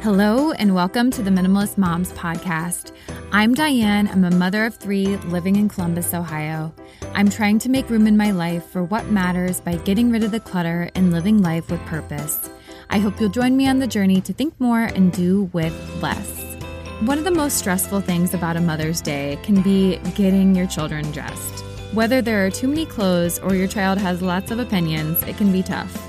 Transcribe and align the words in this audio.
Hello, 0.00 0.52
and 0.52 0.76
welcome 0.76 1.10
to 1.10 1.22
the 1.22 1.30
Minimalist 1.30 1.76
Moms 1.76 2.12
Podcast. 2.12 2.92
I'm 3.32 3.52
Diane. 3.52 4.06
I'm 4.06 4.22
a 4.22 4.30
mother 4.30 4.64
of 4.64 4.76
three 4.76 5.16
living 5.16 5.56
in 5.56 5.68
Columbus, 5.68 6.14
Ohio. 6.14 6.72
I'm 7.14 7.28
trying 7.28 7.58
to 7.58 7.68
make 7.68 7.90
room 7.90 8.06
in 8.06 8.16
my 8.16 8.30
life 8.30 8.64
for 8.64 8.84
what 8.84 9.10
matters 9.10 9.60
by 9.60 9.74
getting 9.78 10.12
rid 10.12 10.22
of 10.22 10.30
the 10.30 10.38
clutter 10.38 10.88
and 10.94 11.10
living 11.10 11.42
life 11.42 11.68
with 11.68 11.80
purpose. 11.80 12.48
I 12.90 13.00
hope 13.00 13.20
you'll 13.20 13.28
join 13.28 13.56
me 13.56 13.66
on 13.66 13.80
the 13.80 13.88
journey 13.88 14.20
to 14.20 14.32
think 14.32 14.54
more 14.60 14.84
and 14.84 15.12
do 15.12 15.50
with 15.52 15.74
less. 16.00 16.56
One 17.00 17.18
of 17.18 17.24
the 17.24 17.32
most 17.32 17.58
stressful 17.58 18.02
things 18.02 18.34
about 18.34 18.56
a 18.56 18.60
Mother's 18.60 19.02
Day 19.02 19.36
can 19.42 19.62
be 19.62 19.96
getting 20.14 20.54
your 20.54 20.68
children 20.68 21.10
dressed. 21.10 21.64
Whether 21.92 22.22
there 22.22 22.46
are 22.46 22.50
too 22.50 22.68
many 22.68 22.86
clothes 22.86 23.40
or 23.40 23.56
your 23.56 23.66
child 23.66 23.98
has 23.98 24.22
lots 24.22 24.52
of 24.52 24.60
opinions, 24.60 25.20
it 25.24 25.36
can 25.36 25.50
be 25.50 25.64
tough. 25.64 26.00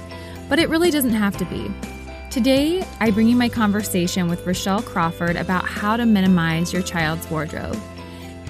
But 0.48 0.60
it 0.60 0.70
really 0.70 0.92
doesn't 0.92 1.10
have 1.10 1.36
to 1.38 1.46
be. 1.46 1.72
Today, 2.40 2.88
I 3.02 3.12
bring 3.12 3.28
you 3.28 3.36
my 3.36 3.50
conversation 3.50 4.30
with 4.30 4.46
Rachelle 4.46 4.82
Crawford 4.86 5.36
about 5.36 5.66
how 5.66 5.98
to 5.98 6.06
minimize 6.06 6.72
your 6.72 6.82
child's 6.82 7.30
wardrobe. 7.30 7.78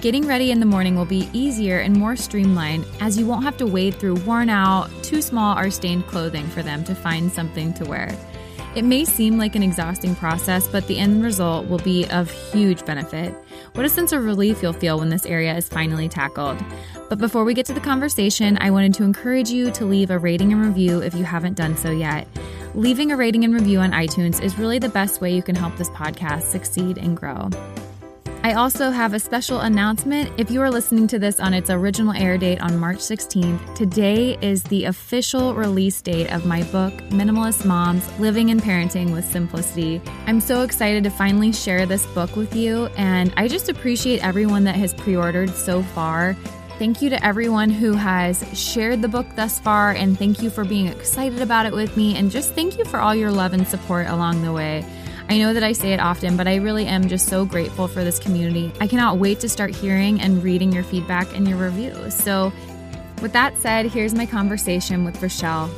Getting 0.00 0.28
ready 0.28 0.52
in 0.52 0.60
the 0.60 0.64
morning 0.64 0.94
will 0.94 1.04
be 1.04 1.28
easier 1.32 1.80
and 1.80 1.96
more 1.96 2.14
streamlined 2.14 2.86
as 3.00 3.18
you 3.18 3.26
won't 3.26 3.42
have 3.42 3.56
to 3.56 3.66
wade 3.66 3.96
through 3.96 4.14
worn 4.20 4.48
out, 4.48 4.88
too 5.02 5.20
small, 5.20 5.58
or 5.58 5.72
stained 5.72 6.06
clothing 6.06 6.46
for 6.50 6.62
them 6.62 6.84
to 6.84 6.94
find 6.94 7.32
something 7.32 7.74
to 7.74 7.84
wear. 7.84 8.16
It 8.76 8.84
may 8.84 9.04
seem 9.04 9.38
like 9.38 9.56
an 9.56 9.64
exhausting 9.64 10.14
process, 10.14 10.68
but 10.68 10.86
the 10.86 10.96
end 10.96 11.24
result 11.24 11.66
will 11.66 11.78
be 11.78 12.08
of 12.10 12.30
huge 12.30 12.86
benefit. 12.86 13.34
What 13.74 13.84
a 13.84 13.88
sense 13.88 14.12
of 14.12 14.24
relief 14.24 14.62
you'll 14.62 14.72
feel 14.72 15.00
when 15.00 15.08
this 15.08 15.26
area 15.26 15.56
is 15.56 15.68
finally 15.68 16.08
tackled. 16.08 16.62
But 17.08 17.18
before 17.18 17.42
we 17.42 17.54
get 17.54 17.66
to 17.66 17.72
the 17.72 17.80
conversation, 17.80 18.56
I 18.60 18.70
wanted 18.70 18.94
to 18.94 19.02
encourage 19.02 19.50
you 19.50 19.72
to 19.72 19.84
leave 19.84 20.10
a 20.10 20.18
rating 20.20 20.52
and 20.52 20.64
review 20.64 21.00
if 21.00 21.12
you 21.12 21.24
haven't 21.24 21.54
done 21.54 21.76
so 21.76 21.90
yet. 21.90 22.28
Leaving 22.76 23.10
a 23.10 23.16
rating 23.16 23.42
and 23.42 23.52
review 23.52 23.80
on 23.80 23.90
iTunes 23.90 24.40
is 24.40 24.56
really 24.56 24.78
the 24.78 24.88
best 24.88 25.20
way 25.20 25.34
you 25.34 25.42
can 25.42 25.56
help 25.56 25.76
this 25.76 25.90
podcast 25.90 26.42
succeed 26.42 26.98
and 26.98 27.16
grow. 27.16 27.50
I 28.44 28.52
also 28.52 28.90
have 28.90 29.12
a 29.12 29.18
special 29.18 29.60
announcement. 29.60 30.30
If 30.38 30.52
you 30.52 30.62
are 30.62 30.70
listening 30.70 31.08
to 31.08 31.18
this 31.18 31.40
on 31.40 31.52
its 31.52 31.68
original 31.68 32.14
air 32.14 32.38
date 32.38 32.60
on 32.60 32.78
March 32.78 32.98
16th, 32.98 33.74
today 33.74 34.38
is 34.40 34.62
the 34.62 34.84
official 34.84 35.54
release 35.54 36.00
date 36.00 36.32
of 36.32 36.46
my 36.46 36.62
book, 36.64 36.94
Minimalist 37.10 37.66
Moms 37.66 38.08
Living 38.20 38.50
and 38.50 38.62
Parenting 38.62 39.12
with 39.12 39.24
Simplicity. 39.24 40.00
I'm 40.26 40.40
so 40.40 40.62
excited 40.62 41.02
to 41.04 41.10
finally 41.10 41.52
share 41.52 41.86
this 41.86 42.06
book 42.06 42.36
with 42.36 42.54
you, 42.54 42.86
and 42.96 43.34
I 43.36 43.48
just 43.48 43.68
appreciate 43.68 44.24
everyone 44.24 44.62
that 44.64 44.76
has 44.76 44.94
pre 44.94 45.16
ordered 45.16 45.50
so 45.50 45.82
far. 45.82 46.36
Thank 46.80 47.02
you 47.02 47.10
to 47.10 47.22
everyone 47.22 47.68
who 47.68 47.92
has 47.92 48.42
shared 48.58 49.02
the 49.02 49.08
book 49.08 49.26
thus 49.36 49.58
far, 49.58 49.90
and 49.90 50.18
thank 50.18 50.40
you 50.40 50.48
for 50.48 50.64
being 50.64 50.86
excited 50.86 51.42
about 51.42 51.66
it 51.66 51.74
with 51.74 51.94
me, 51.94 52.16
and 52.16 52.30
just 52.30 52.54
thank 52.54 52.78
you 52.78 52.86
for 52.86 53.00
all 53.00 53.14
your 53.14 53.30
love 53.30 53.52
and 53.52 53.68
support 53.68 54.06
along 54.06 54.40
the 54.40 54.50
way. 54.50 54.82
I 55.28 55.36
know 55.36 55.52
that 55.52 55.62
I 55.62 55.72
say 55.72 55.92
it 55.92 56.00
often, 56.00 56.38
but 56.38 56.48
I 56.48 56.54
really 56.54 56.86
am 56.86 57.06
just 57.06 57.28
so 57.28 57.44
grateful 57.44 57.86
for 57.86 58.02
this 58.02 58.18
community. 58.18 58.72
I 58.80 58.86
cannot 58.86 59.18
wait 59.18 59.40
to 59.40 59.48
start 59.50 59.74
hearing 59.74 60.22
and 60.22 60.42
reading 60.42 60.72
your 60.72 60.82
feedback 60.82 61.36
and 61.36 61.46
your 61.46 61.58
reviews. 61.58 62.14
So, 62.14 62.50
with 63.20 63.34
that 63.34 63.58
said, 63.58 63.84
here's 63.84 64.14
my 64.14 64.24
conversation 64.24 65.04
with 65.04 65.18
Rachelle. 65.18 65.68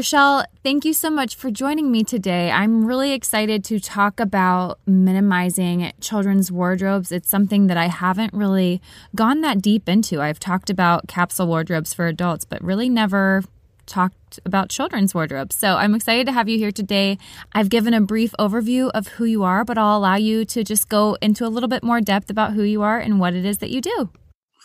Rachelle, 0.00 0.46
thank 0.62 0.86
you 0.86 0.94
so 0.94 1.10
much 1.10 1.34
for 1.34 1.50
joining 1.50 1.92
me 1.92 2.04
today. 2.04 2.50
I'm 2.50 2.86
really 2.86 3.12
excited 3.12 3.62
to 3.64 3.78
talk 3.78 4.18
about 4.18 4.78
minimizing 4.86 5.92
children's 6.00 6.50
wardrobes. 6.50 7.12
It's 7.12 7.28
something 7.28 7.66
that 7.66 7.76
I 7.76 7.88
haven't 7.88 8.32
really 8.32 8.80
gone 9.14 9.42
that 9.42 9.60
deep 9.60 9.90
into. 9.90 10.22
I've 10.22 10.40
talked 10.40 10.70
about 10.70 11.06
capsule 11.06 11.48
wardrobes 11.48 11.92
for 11.92 12.06
adults, 12.06 12.46
but 12.46 12.64
really 12.64 12.88
never 12.88 13.42
talked 13.84 14.40
about 14.46 14.70
children's 14.70 15.14
wardrobes. 15.14 15.54
So 15.54 15.74
I'm 15.74 15.94
excited 15.94 16.24
to 16.28 16.32
have 16.32 16.48
you 16.48 16.56
here 16.56 16.72
today. 16.72 17.18
I've 17.52 17.68
given 17.68 17.92
a 17.92 18.00
brief 18.00 18.32
overview 18.38 18.90
of 18.94 19.08
who 19.08 19.26
you 19.26 19.42
are, 19.42 19.66
but 19.66 19.76
I'll 19.76 19.98
allow 19.98 20.16
you 20.16 20.46
to 20.46 20.64
just 20.64 20.88
go 20.88 21.18
into 21.20 21.46
a 21.46 21.52
little 21.52 21.68
bit 21.68 21.82
more 21.82 22.00
depth 22.00 22.30
about 22.30 22.54
who 22.54 22.62
you 22.62 22.80
are 22.80 22.98
and 22.98 23.20
what 23.20 23.34
it 23.34 23.44
is 23.44 23.58
that 23.58 23.68
you 23.68 23.82
do. 23.82 24.08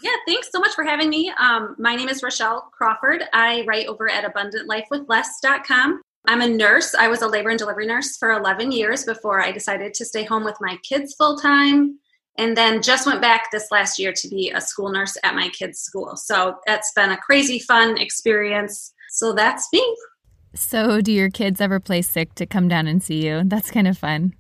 Yeah, 0.05 0.11
thanks 0.27 0.49
so 0.51 0.59
much 0.59 0.75
for 0.75 0.83
having 0.83 1.09
me. 1.09 1.33
Um, 1.39 1.75
my 1.79 1.95
name 1.95 2.09
is 2.09 2.21
Rachelle 2.21 2.69
Crawford. 2.69 3.23
I 3.33 3.65
write 3.67 3.87
over 3.87 4.07
at 4.07 4.23
abundantlifewithless.com. 4.31 6.01
I'm 6.27 6.41
a 6.41 6.47
nurse. 6.47 6.93
I 6.93 7.07
was 7.07 7.23
a 7.23 7.27
labor 7.27 7.49
and 7.49 7.57
delivery 7.57 7.87
nurse 7.87 8.15
for 8.15 8.31
11 8.31 8.71
years 8.71 9.03
before 9.03 9.41
I 9.41 9.51
decided 9.51 9.95
to 9.95 10.05
stay 10.05 10.23
home 10.23 10.43
with 10.43 10.57
my 10.61 10.77
kids 10.87 11.15
full 11.15 11.37
time. 11.39 11.97
And 12.37 12.55
then 12.55 12.83
just 12.83 13.07
went 13.07 13.19
back 13.19 13.49
this 13.51 13.71
last 13.71 13.97
year 13.97 14.13
to 14.13 14.27
be 14.27 14.51
a 14.51 14.61
school 14.61 14.91
nurse 14.91 15.17
at 15.23 15.33
my 15.33 15.49
kids' 15.49 15.79
school. 15.79 16.15
So 16.17 16.57
that's 16.67 16.91
been 16.95 17.09
a 17.09 17.17
crazy 17.17 17.57
fun 17.57 17.97
experience. 17.97 18.93
So 19.09 19.33
that's 19.33 19.67
me. 19.73 19.95
So, 20.53 21.01
do 21.01 21.11
your 21.11 21.31
kids 21.31 21.59
ever 21.59 21.79
play 21.79 22.03
sick 22.03 22.35
to 22.35 22.45
come 22.45 22.67
down 22.67 22.85
and 22.87 23.01
see 23.01 23.25
you? 23.25 23.41
That's 23.43 23.71
kind 23.71 23.87
of 23.87 23.97
fun. 23.97 24.35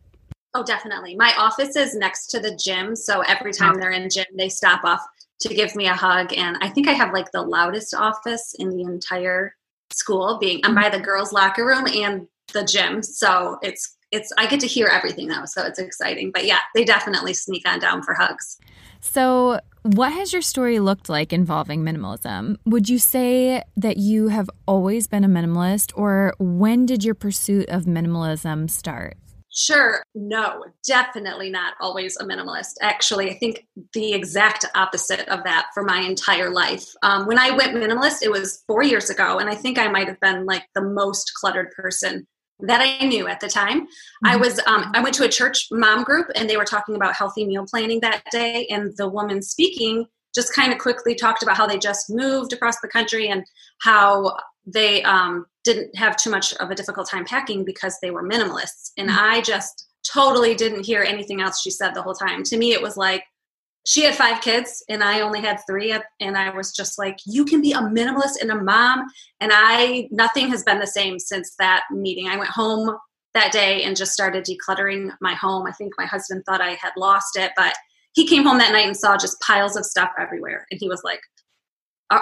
Oh, 0.53 0.63
definitely. 0.63 1.15
My 1.17 1.33
office 1.37 1.75
is 1.75 1.95
next 1.95 2.27
to 2.27 2.39
the 2.39 2.55
gym. 2.55 2.95
So 2.95 3.19
every 3.21 3.51
time 3.51 3.77
they're 3.77 3.91
in 3.91 4.09
gym, 4.09 4.25
they 4.37 4.47
stop 4.47 4.85
off 4.85 5.05
to 5.41 5.53
give 5.53 5.75
me 5.75 5.87
a 5.87 5.93
hug. 5.93 6.33
And 6.33 6.57
I 6.61 6.69
think 6.69 6.87
I 6.87 6.93
have 6.93 7.13
like 7.13 7.31
the 7.31 7.41
loudest 7.41 7.93
office 7.93 8.55
in 8.57 8.69
the 8.69 8.81
entire 8.81 9.55
school, 9.91 10.37
being 10.39 10.61
I'm 10.63 10.75
by 10.75 10.89
the 10.89 10.99
girls' 10.99 11.33
locker 11.33 11.65
room 11.65 11.87
and 11.87 12.27
the 12.53 12.63
gym. 12.63 13.03
So 13.03 13.57
it's 13.61 13.95
it's 14.11 14.31
I 14.37 14.47
get 14.47 14.59
to 14.61 14.67
hear 14.67 14.87
everything 14.87 15.27
though, 15.27 15.45
so 15.45 15.63
it's 15.63 15.79
exciting. 15.79 16.31
But 16.31 16.45
yeah, 16.45 16.59
they 16.73 16.85
definitely 16.85 17.33
sneak 17.33 17.67
on 17.67 17.79
down 17.79 18.01
for 18.01 18.13
hugs. 18.13 18.57
So, 19.01 19.59
what 19.83 20.13
has 20.13 20.33
your 20.33 20.41
story 20.41 20.79
looked 20.79 21.09
like 21.09 21.31
involving 21.31 21.83
minimalism? 21.83 22.57
Would 22.65 22.89
you 22.89 22.97
say 22.97 23.61
that 23.77 23.97
you 23.97 24.29
have 24.29 24.49
always 24.67 25.07
been 25.07 25.23
a 25.23 25.27
minimalist, 25.27 25.91
or 25.95 26.33
when 26.39 26.87
did 26.87 27.03
your 27.03 27.13
pursuit 27.13 27.69
of 27.69 27.83
minimalism 27.83 28.69
start? 28.69 29.17
Sure. 29.57 30.03
No, 30.13 30.65
definitely 30.85 31.49
not 31.49 31.75
always 31.79 32.17
a 32.17 32.25
minimalist. 32.25 32.73
Actually, 32.81 33.31
I 33.31 33.35
think 33.35 33.65
the 33.93 34.13
exact 34.13 34.65
opposite 34.75 35.25
of 35.29 35.45
that 35.45 35.67
for 35.73 35.81
my 35.81 36.01
entire 36.01 36.49
life. 36.49 36.83
Um, 37.03 37.25
when 37.25 37.39
I 37.39 37.51
went 37.51 37.73
minimalist, 37.73 38.21
it 38.21 38.29
was 38.29 38.63
four 38.67 38.83
years 38.83 39.09
ago, 39.09 39.39
and 39.39 39.49
I 39.49 39.55
think 39.55 39.79
I 39.79 39.87
might 39.87 40.09
have 40.09 40.19
been 40.19 40.45
like 40.45 40.65
the 40.75 40.81
most 40.81 41.31
cluttered 41.39 41.71
person 41.71 42.27
that 42.59 42.81
I 42.81 43.05
knew 43.05 43.27
at 43.27 43.39
the 43.39 43.47
time. 43.47 43.81
Mm-hmm. 43.83 44.27
I 44.27 44.35
was 44.35 44.59
um, 44.67 44.91
I 44.93 45.01
went 45.01 45.15
to 45.15 45.23
a 45.23 45.29
church 45.29 45.67
mom 45.71 46.03
group, 46.03 46.27
and 46.35 46.49
they 46.49 46.57
were 46.57 46.65
talking 46.65 46.95
about 46.97 47.15
healthy 47.15 47.45
meal 47.45 47.65
planning 47.65 48.01
that 48.01 48.23
day, 48.31 48.67
and 48.69 48.91
the 48.97 49.07
woman 49.07 49.41
speaking 49.41 50.05
just 50.35 50.53
kind 50.53 50.73
of 50.73 50.79
quickly 50.79 51.15
talked 51.15 51.43
about 51.43 51.55
how 51.55 51.65
they 51.65 51.77
just 51.77 52.09
moved 52.09 52.51
across 52.51 52.81
the 52.81 52.89
country 52.89 53.29
and 53.29 53.45
how 53.79 54.35
they 54.65 55.01
um, 55.03 55.45
didn't 55.65 55.95
have 55.97 56.15
too 56.15 56.29
much 56.29 56.53
of 56.53 56.69
a 56.69 56.75
difficult 56.75 57.09
time 57.09 57.25
packing 57.25 57.65
because 57.65 57.97
they 58.01 58.11
were 58.11 58.23
minimalists. 58.23 58.91
And 58.97 59.09
mm-hmm. 59.09 59.19
I 59.19 59.41
just 59.41 59.87
totally 60.09 60.55
didn't 60.55 60.85
hear 60.85 61.01
anything 61.01 61.41
else 61.41 61.61
she 61.61 61.71
said 61.71 61.93
the 61.93 62.01
whole 62.01 62.13
time. 62.13 62.43
To 62.43 62.57
me, 62.57 62.71
it 62.71 62.81
was 62.81 62.95
like 62.95 63.23
she 63.85 64.03
had 64.03 64.15
five 64.15 64.41
kids 64.41 64.83
and 64.89 65.03
I 65.03 65.21
only 65.21 65.41
had 65.41 65.59
three. 65.67 65.93
And 66.19 66.37
I 66.37 66.55
was 66.55 66.71
just 66.71 66.97
like, 66.97 67.17
you 67.25 67.45
can 67.45 67.61
be 67.61 67.73
a 67.73 67.79
minimalist 67.79 68.41
and 68.41 68.51
a 68.51 68.61
mom. 68.61 69.05
And 69.41 69.51
I, 69.53 70.07
nothing 70.11 70.49
has 70.49 70.63
been 70.63 70.79
the 70.79 70.87
same 70.87 71.19
since 71.19 71.55
that 71.59 71.83
meeting. 71.91 72.27
I 72.27 72.37
went 72.37 72.49
home 72.49 72.95
that 73.33 73.51
day 73.51 73.83
and 73.83 73.97
just 73.97 74.13
started 74.13 74.45
decluttering 74.45 75.11
my 75.21 75.33
home. 75.33 75.67
I 75.67 75.71
think 75.73 75.93
my 75.97 76.05
husband 76.05 76.43
thought 76.45 76.61
I 76.61 76.71
had 76.71 76.93
lost 76.95 77.35
it, 77.35 77.51
but 77.55 77.75
he 78.13 78.25
came 78.25 78.43
home 78.43 78.57
that 78.59 78.71
night 78.71 78.87
and 78.87 78.95
saw 78.95 79.17
just 79.17 79.41
piles 79.41 79.75
of 79.75 79.85
stuff 79.85 80.09
everywhere. 80.17 80.65
And 80.71 80.79
he 80.79 80.87
was 80.87 81.01
like, 81.03 81.19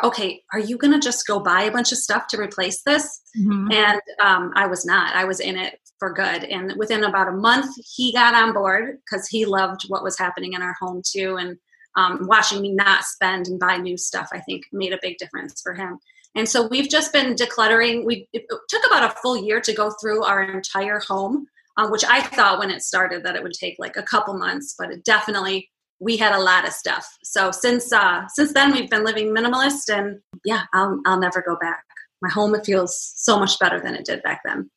okay, 0.03 0.41
are 0.53 0.59
you 0.59 0.77
going 0.77 0.94
to 0.94 0.99
just 0.99 1.27
go 1.27 1.39
buy 1.39 1.63
a 1.63 1.71
bunch 1.71 1.91
of 1.91 1.97
stuff 1.97 2.27
to 2.27 2.39
replace 2.39 2.81
this? 2.83 3.21
Mm-hmm. 3.38 3.71
And 3.71 4.01
um, 4.21 4.51
I 4.55 4.67
was 4.67 4.85
not. 4.85 5.16
I 5.16 5.25
was 5.25 5.39
in 5.39 5.57
it 5.57 5.79
for 5.99 6.13
good. 6.13 6.44
And 6.45 6.73
within 6.77 7.03
about 7.03 7.27
a 7.27 7.33
month, 7.33 7.75
he 7.95 8.13
got 8.13 8.33
on 8.33 8.53
board 8.53 8.97
because 9.05 9.27
he 9.27 9.45
loved 9.45 9.83
what 9.89 10.03
was 10.03 10.18
happening 10.18 10.53
in 10.53 10.62
our 10.62 10.75
home 10.80 11.01
too. 11.06 11.38
And 11.38 11.57
um, 11.95 12.27
watching 12.27 12.62
me 12.62 12.74
not 12.74 13.03
spend 13.03 13.47
and 13.47 13.59
buy 13.59 13.77
new 13.77 13.97
stuff, 13.97 14.30
I 14.31 14.39
think 14.39 14.63
made 14.71 14.94
a 14.94 15.00
big 15.01 15.18
difference 15.18 15.62
for 15.62 15.74
him. 15.74 16.00
And 16.36 16.50
so 16.50 16.68
we've 16.68 16.89
just 16.89 17.13
been 17.13 17.36
decluttering. 17.36 18.06
We 18.06 18.27
it 18.33 18.45
took 18.69 18.86
about 18.88 19.12
a 19.12 19.15
full 19.21 19.38
year 19.38 19.62
to 19.62 19.74
go 19.74 19.91
through 20.01 20.24
our 20.24 20.41
entire 20.44 21.00
home, 21.00 21.45
uh, 21.77 21.89
which 21.89 22.03
I 22.06 22.21
thought 22.21 22.57
when 22.57 22.71
it 22.71 22.81
started 22.81 23.24
that 23.24 23.36
it 23.36 23.44
would 23.44 23.53
take 23.53 23.75
like 23.77 23.97
a 23.97 24.03
couple 24.03 24.33
months, 24.38 24.74
but 24.77 24.91
it 24.91 25.06
definitely 25.06 25.69
we 26.00 26.18
had 26.18 26.34
a 26.34 26.40
lot 26.40 26.68
of 26.68 26.74
stuff. 26.74 27.07
So 27.24 27.51
since 27.51 27.92
uh, 27.92 28.28
since 28.30 28.54
then, 28.54 28.72
we've 28.72 28.90
been 28.90 29.04
living 29.04 29.30
minimalist, 29.30 29.90
and 29.90 30.19
yeah, 30.45 30.63
I'll 30.74 31.00
I'll 31.06 31.19
never 31.19 31.42
go 31.42 31.56
back. 31.60 31.84
My 32.22 32.30
home 32.30 32.56
it 32.56 32.66
feels 32.66 33.13
so 33.16 33.40
much 33.40 33.60
better 33.60 33.80
than 33.80 33.95
it 33.95 34.06
did 34.06 34.24
back 34.24 34.42
then. 34.45 34.69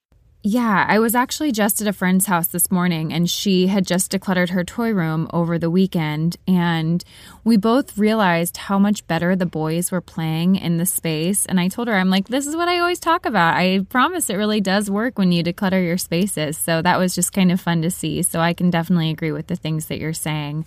Yeah, 0.48 0.86
I 0.88 1.00
was 1.00 1.16
actually 1.16 1.50
just 1.50 1.82
at 1.82 1.88
a 1.88 1.92
friend's 1.92 2.26
house 2.26 2.46
this 2.46 2.70
morning 2.70 3.12
and 3.12 3.28
she 3.28 3.66
had 3.66 3.84
just 3.84 4.12
decluttered 4.12 4.50
her 4.50 4.62
toy 4.62 4.92
room 4.92 5.28
over 5.32 5.58
the 5.58 5.68
weekend. 5.70 6.36
And 6.46 7.02
we 7.42 7.56
both 7.56 7.98
realized 7.98 8.56
how 8.56 8.78
much 8.78 9.04
better 9.08 9.34
the 9.34 9.44
boys 9.44 9.90
were 9.90 10.00
playing 10.00 10.54
in 10.54 10.76
the 10.76 10.86
space. 10.86 11.46
And 11.46 11.58
I 11.58 11.66
told 11.66 11.88
her, 11.88 11.96
I'm 11.96 12.10
like, 12.10 12.28
this 12.28 12.46
is 12.46 12.54
what 12.54 12.68
I 12.68 12.78
always 12.78 13.00
talk 13.00 13.26
about. 13.26 13.56
I 13.56 13.80
promise 13.88 14.30
it 14.30 14.36
really 14.36 14.60
does 14.60 14.88
work 14.88 15.18
when 15.18 15.32
you 15.32 15.42
declutter 15.42 15.84
your 15.84 15.98
spaces. 15.98 16.56
So 16.56 16.80
that 16.80 17.00
was 17.00 17.16
just 17.16 17.32
kind 17.32 17.50
of 17.50 17.60
fun 17.60 17.82
to 17.82 17.90
see. 17.90 18.22
So 18.22 18.38
I 18.38 18.52
can 18.52 18.70
definitely 18.70 19.10
agree 19.10 19.32
with 19.32 19.48
the 19.48 19.56
things 19.56 19.86
that 19.86 19.98
you're 19.98 20.12
saying. 20.12 20.64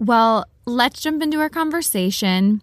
Well, 0.00 0.46
let's 0.64 1.02
jump 1.02 1.22
into 1.22 1.38
our 1.40 1.50
conversation. 1.50 2.62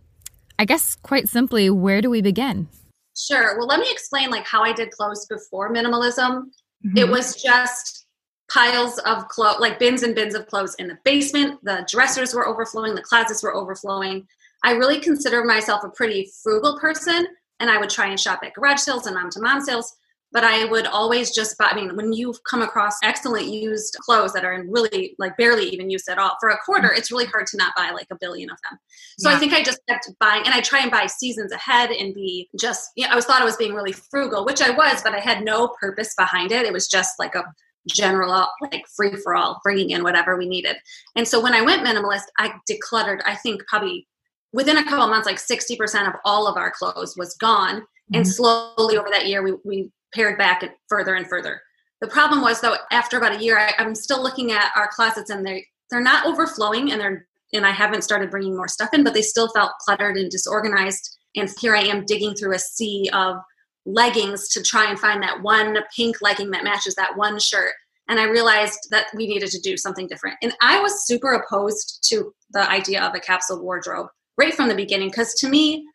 I 0.58 0.66
guess 0.66 0.96
quite 0.96 1.30
simply, 1.30 1.70
where 1.70 2.02
do 2.02 2.10
we 2.10 2.22
begin? 2.22 2.68
Sure. 3.16 3.58
Well, 3.58 3.68
let 3.68 3.80
me 3.80 3.88
explain 3.92 4.32
like 4.32 4.46
how 4.46 4.64
I 4.64 4.74
did 4.74 4.92
clothes 4.92 5.28
before 5.28 5.72
minimalism. 5.72 6.46
Mm-hmm. 6.86 6.98
It 6.98 7.08
was 7.08 7.42
just 7.42 8.08
piles 8.52 8.98
of 9.00 9.28
clothes, 9.28 9.60
like 9.60 9.78
bins 9.78 10.02
and 10.02 10.16
bins 10.16 10.34
of 10.34 10.48
clothes 10.48 10.76
in 10.80 10.88
the 10.88 10.98
basement. 11.04 11.60
The 11.64 11.88
dressers 11.90 12.34
were 12.34 12.48
overflowing, 12.48 12.96
the 12.96 13.02
closets 13.02 13.44
were 13.44 13.56
overflowing. 13.56 14.28
I 14.64 14.72
really 14.72 15.00
consider 15.00 15.44
myself 15.44 15.84
a 15.84 15.90
pretty 15.90 16.32
frugal 16.44 16.80
person, 16.80 17.28
and 17.60 17.70
I 17.70 17.78
would 17.78 17.90
try 17.92 18.08
and 18.08 18.20
shop 18.20 18.40
at 18.44 18.54
garage 18.54 18.80
sales 18.80 19.06
and 19.06 19.16
mom 19.16 19.30
to 19.32 19.42
mom 19.42 19.62
sales 19.62 19.96
but 20.32 20.44
I 20.44 20.66
would 20.66 20.88
always 20.88 21.34
just 21.34 21.58
buy. 21.58 21.68
I 21.72 21.76
mean, 21.76 21.96
when 21.96 22.12
you 22.12 22.34
come 22.50 22.62
across 22.62 22.96
excellent 23.02 23.48
used 23.48 23.96
clothes 24.02 24.34
that 24.34 24.44
are 24.44 24.54
in 24.54 24.70
really 24.70 25.16
like 25.18 25.38
barely 25.38 25.70
even 25.70 25.90
used 25.90 26.10
at 26.10 26.20
all 26.20 26.36
for 26.40 26.50
a 26.50 26.58
quarter, 26.66 26.92
it's 26.92 27.12
really 27.12 27.26
hard 27.26 27.48
to 27.48 27.58
not 27.58 27.74
buy 27.76 27.92
like 27.92 28.08
a 28.12 28.18
billion 28.20 28.50
of 28.50 28.58
them. 28.70 28.78
So 29.20 29.30
yeah. 29.30 29.36
I 29.36 29.40
think 29.40 29.54
I 29.54 29.64
just 29.64 29.80
kept 29.88 30.10
buying, 30.20 30.44
and 30.46 30.54
I 30.54 30.62
try 30.62 30.82
and 30.82 30.92
buy 30.92 31.06
seasons 31.06 31.52
ahead 31.52 31.92
and 31.92 32.14
be 32.14 32.50
just. 32.60 32.92
You 32.96 33.06
know, 33.06 33.14
I 33.14 33.16
was 33.16 33.26
thought 33.26 33.42
I 33.42 33.46
was 33.46 33.58
being 33.58 33.74
really 33.74 33.94
frugal, 33.94 34.46
which 34.46 34.62
I 34.62 34.72
was, 34.72 35.02
but 35.02 35.14
I 35.14 35.20
had 35.20 35.44
no 35.44 35.70
purpose 35.80 36.14
behind 36.18 36.52
it. 36.52 36.66
It 36.66 36.74
was 36.74 36.88
just 36.88 37.12
like 37.20 37.36
a 37.36 37.44
general 37.90 38.48
like 38.62 38.84
free 38.96 39.16
for 39.24 39.34
all, 39.34 39.62
bringing 39.64 39.92
in 39.92 40.04
whatever 40.04 40.38
we 40.38 40.46
needed. 40.48 40.76
And 41.16 41.26
so 41.26 41.42
when 41.42 41.54
I 41.54 41.62
went 41.62 41.86
minimalist, 41.86 42.26
I 42.38 42.54
decluttered. 42.70 43.22
I 43.26 43.36
think 43.36 43.66
probably 43.68 44.08
within 44.52 44.78
a 44.78 44.84
couple 44.84 45.08
months, 45.08 45.26
like 45.26 45.40
sixty 45.40 45.78
percent 45.78 46.08
of 46.08 46.16
all 46.26 46.48
of 46.48 46.58
our 46.58 46.72
clothes 46.72 47.16
was 47.18 47.34
gone. 47.36 47.84
And 48.14 48.24
mm-hmm. 48.24 48.32
slowly 48.32 48.98
over 48.98 49.10
that 49.12 49.28
year, 49.28 49.44
we, 49.44 49.54
we 49.66 49.92
pared 50.18 50.38
back 50.38 50.64
further 50.90 51.14
and 51.14 51.28
further. 51.28 51.62
The 52.02 52.08
problem 52.08 52.42
was 52.42 52.60
though, 52.60 52.76
after 52.92 53.18
about 53.18 53.36
a 53.36 53.44
year, 53.44 53.58
I, 53.58 53.74
am 53.78 53.96
still 53.96 54.22
looking 54.22 54.52
at 54.52 54.72
our 54.76 54.90
closets 54.92 55.30
and 55.30 55.46
they 55.46 55.66
they're 55.90 56.02
not 56.02 56.26
overflowing 56.26 56.92
and 56.92 57.00
they're 57.00 57.28
and 57.54 57.66
I 57.66 57.72
haven't 57.72 58.04
started 58.04 58.30
bringing 58.30 58.58
more 58.58 58.68
stuff 58.68 58.90
in, 58.94 59.04
but 59.04 59.14
they 59.14 59.22
still 59.22 59.48
felt 59.50 59.72
cluttered 59.86 60.18
and 60.18 60.30
disorganized. 60.30 61.18
And 61.36 61.50
here 61.62 61.76
I 61.76 61.84
am 61.84 62.06
digging 62.06 62.34
through 62.34 62.56
a 62.56 62.60
sea 62.60 63.10
of 63.14 63.38
leggings 63.86 64.50
to 64.50 64.62
try 64.62 64.90
and 64.90 65.00
find 65.00 65.24
that 65.24 65.42
one 65.42 65.78
pink 65.96 66.18
legging 66.22 66.52
that 66.52 66.66
matches 66.66 66.96
that 66.96 67.16
one 67.16 67.40
shirt. 67.40 67.72
And 68.10 68.20
I 68.20 68.26
realized 68.26 68.80
that 68.92 69.08
we 69.16 69.28
needed 69.28 69.50
to 69.52 69.62
do 69.62 69.78
something 69.78 70.08
different. 70.08 70.38
And 70.42 70.54
I 70.62 70.82
was 70.82 71.08
super 71.08 71.34
opposed 71.34 72.06
to 72.10 72.34
the 72.52 72.70
idea 72.70 73.02
of 73.02 73.16
a 73.16 73.20
capsule 73.20 73.62
wardrobe 73.62 74.08
right 74.38 74.54
from 74.54 74.68
the 74.68 74.76
beginning 74.76 75.10
because 75.10 75.34
to 75.36 75.48
me, 75.48 75.86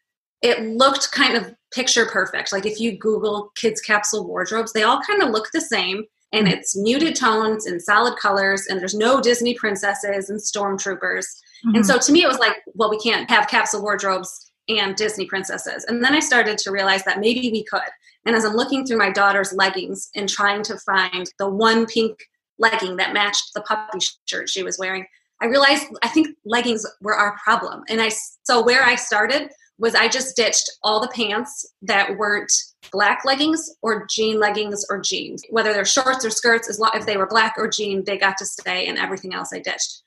it 0.43 0.61
looked 0.63 1.13
kind 1.13 1.37
of 1.37 1.55
picture 1.73 2.07
perfect. 2.07 2.53
Like 2.53 2.67
if 2.67 2.81
you 2.81 2.99
Google 2.99 3.51
kids 3.55 3.81
capsule 3.81 4.27
wardrobes, 4.27 4.73
they 4.73 4.83
all 4.83 5.01
kind 5.01 5.23
of 5.23 5.31
look 5.31 5.49
the 5.53 5.61
same 5.61 6.05
and 6.33 6.47
mm-hmm. 6.47 6.59
it's 6.59 6.77
muted 6.77 7.15
tones 7.15 7.67
and 7.67 7.81
solid 7.81 8.19
colors 8.19 8.67
and 8.67 8.81
there's 8.81 8.95
no 8.95 9.21
Disney 9.21 9.55
princesses 9.55 10.29
and 10.29 10.41
stormtroopers. 10.41 11.27
Mm-hmm. 11.65 11.77
And 11.77 11.87
so 11.87 11.99
to 11.99 12.13
me 12.13 12.23
it 12.23 12.29
was 12.29 12.39
like, 12.39 12.57
well, 12.75 12.91
we 12.91 12.99
can't 12.99 13.31
have 13.31 13.49
capsule 13.49 13.83
wardrobes 13.83 14.53
and 14.69 14.97
Disney 14.97 15.27
princesses. 15.27 15.85
And 15.85 16.05
then 16.05 16.15
I 16.15 16.21
started 16.21 16.59
to 16.59 16.71
realize 16.71 17.05
that 17.05 17.21
maybe 17.21 17.51
we 17.51 17.65
could. 17.65 17.81
And 18.27 18.37
as 18.37 18.45
I'm 18.45 18.55
looking 18.55 18.85
through 18.85 18.99
my 18.99 19.11
daughter's 19.11 19.53
leggings 19.53 20.11
and 20.15 20.29
trying 20.29 20.63
to 20.65 20.79
find 20.79 21.31
the 21.39 21.49
one 21.49 21.87
pink 21.87 22.19
legging 22.59 22.97
that 22.97 23.13
matched 23.13 23.55
the 23.55 23.63
puppy 23.63 23.99
shirt 24.27 24.49
she 24.49 24.63
was 24.63 24.79
wearing, 24.79 25.07
I 25.41 25.47
realized 25.47 25.87
I 26.03 26.09
think 26.09 26.29
leggings 26.45 26.87
were 27.01 27.17
our 27.17 27.37
problem. 27.43 27.83
And 27.89 28.01
I 28.01 28.11
so 28.45 28.63
where 28.65 28.85
I 28.85 28.95
started 28.95 29.51
was 29.79 29.95
I 29.95 30.09
just 30.09 30.37
ditched 30.37 30.71
all 30.83 31.01
the 31.01 31.09
pants 31.09 31.67
that 31.83 32.17
weren't 32.17 32.53
black 32.91 33.25
leggings 33.25 33.71
or 33.83 34.07
jean 34.09 34.39
leggings 34.39 34.85
or 34.91 35.01
jeans. 35.01 35.43
Whether 35.51 35.73
they're 35.73 35.85
shorts 35.85 36.25
or 36.25 36.31
skirts, 36.31 36.69
as 36.69 36.79
long 36.79 36.93
if 36.95 37.07
they 37.07 37.17
were 37.17 37.27
black 37.27 37.55
or 37.57 37.69
jean, 37.69 38.05
they 38.05 38.19
got 38.19 38.37
to 38.39 38.47
stay, 38.47 38.87
and 38.87 38.99
everything 38.99 39.35
else 39.35 39.51
I 39.53 39.59
ditched. 39.59 40.03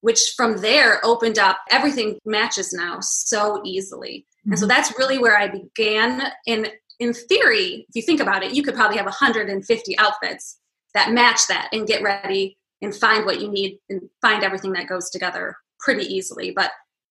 Which 0.00 0.32
from 0.36 0.58
there 0.58 1.04
opened 1.04 1.38
up 1.38 1.58
everything 1.70 2.18
matches 2.24 2.72
now 2.72 2.98
so 3.00 3.60
easily. 3.64 4.26
Mm-hmm. 4.40 4.52
And 4.52 4.58
so 4.58 4.64
mm-hmm. 4.64 4.68
that's 4.70 4.98
really 4.98 5.18
where 5.18 5.38
I 5.38 5.48
began. 5.48 6.32
In 6.46 6.68
in 6.98 7.14
theory, 7.14 7.86
if 7.88 7.94
you 7.96 8.02
think 8.02 8.20
about 8.20 8.42
it, 8.42 8.52
you 8.52 8.62
could 8.62 8.74
probably 8.74 8.98
have 8.98 9.06
150 9.06 9.98
outfits 9.98 10.58
that 10.94 11.12
match 11.12 11.46
that 11.48 11.68
and 11.72 11.86
get 11.86 12.02
ready 12.02 12.58
and 12.82 12.94
find 12.94 13.24
what 13.24 13.40
you 13.40 13.50
need 13.50 13.78
and 13.88 14.02
find 14.20 14.42
everything 14.42 14.72
that 14.72 14.88
goes 14.88 15.10
together 15.10 15.56
pretty 15.78 16.04
easily. 16.04 16.50
But 16.50 16.70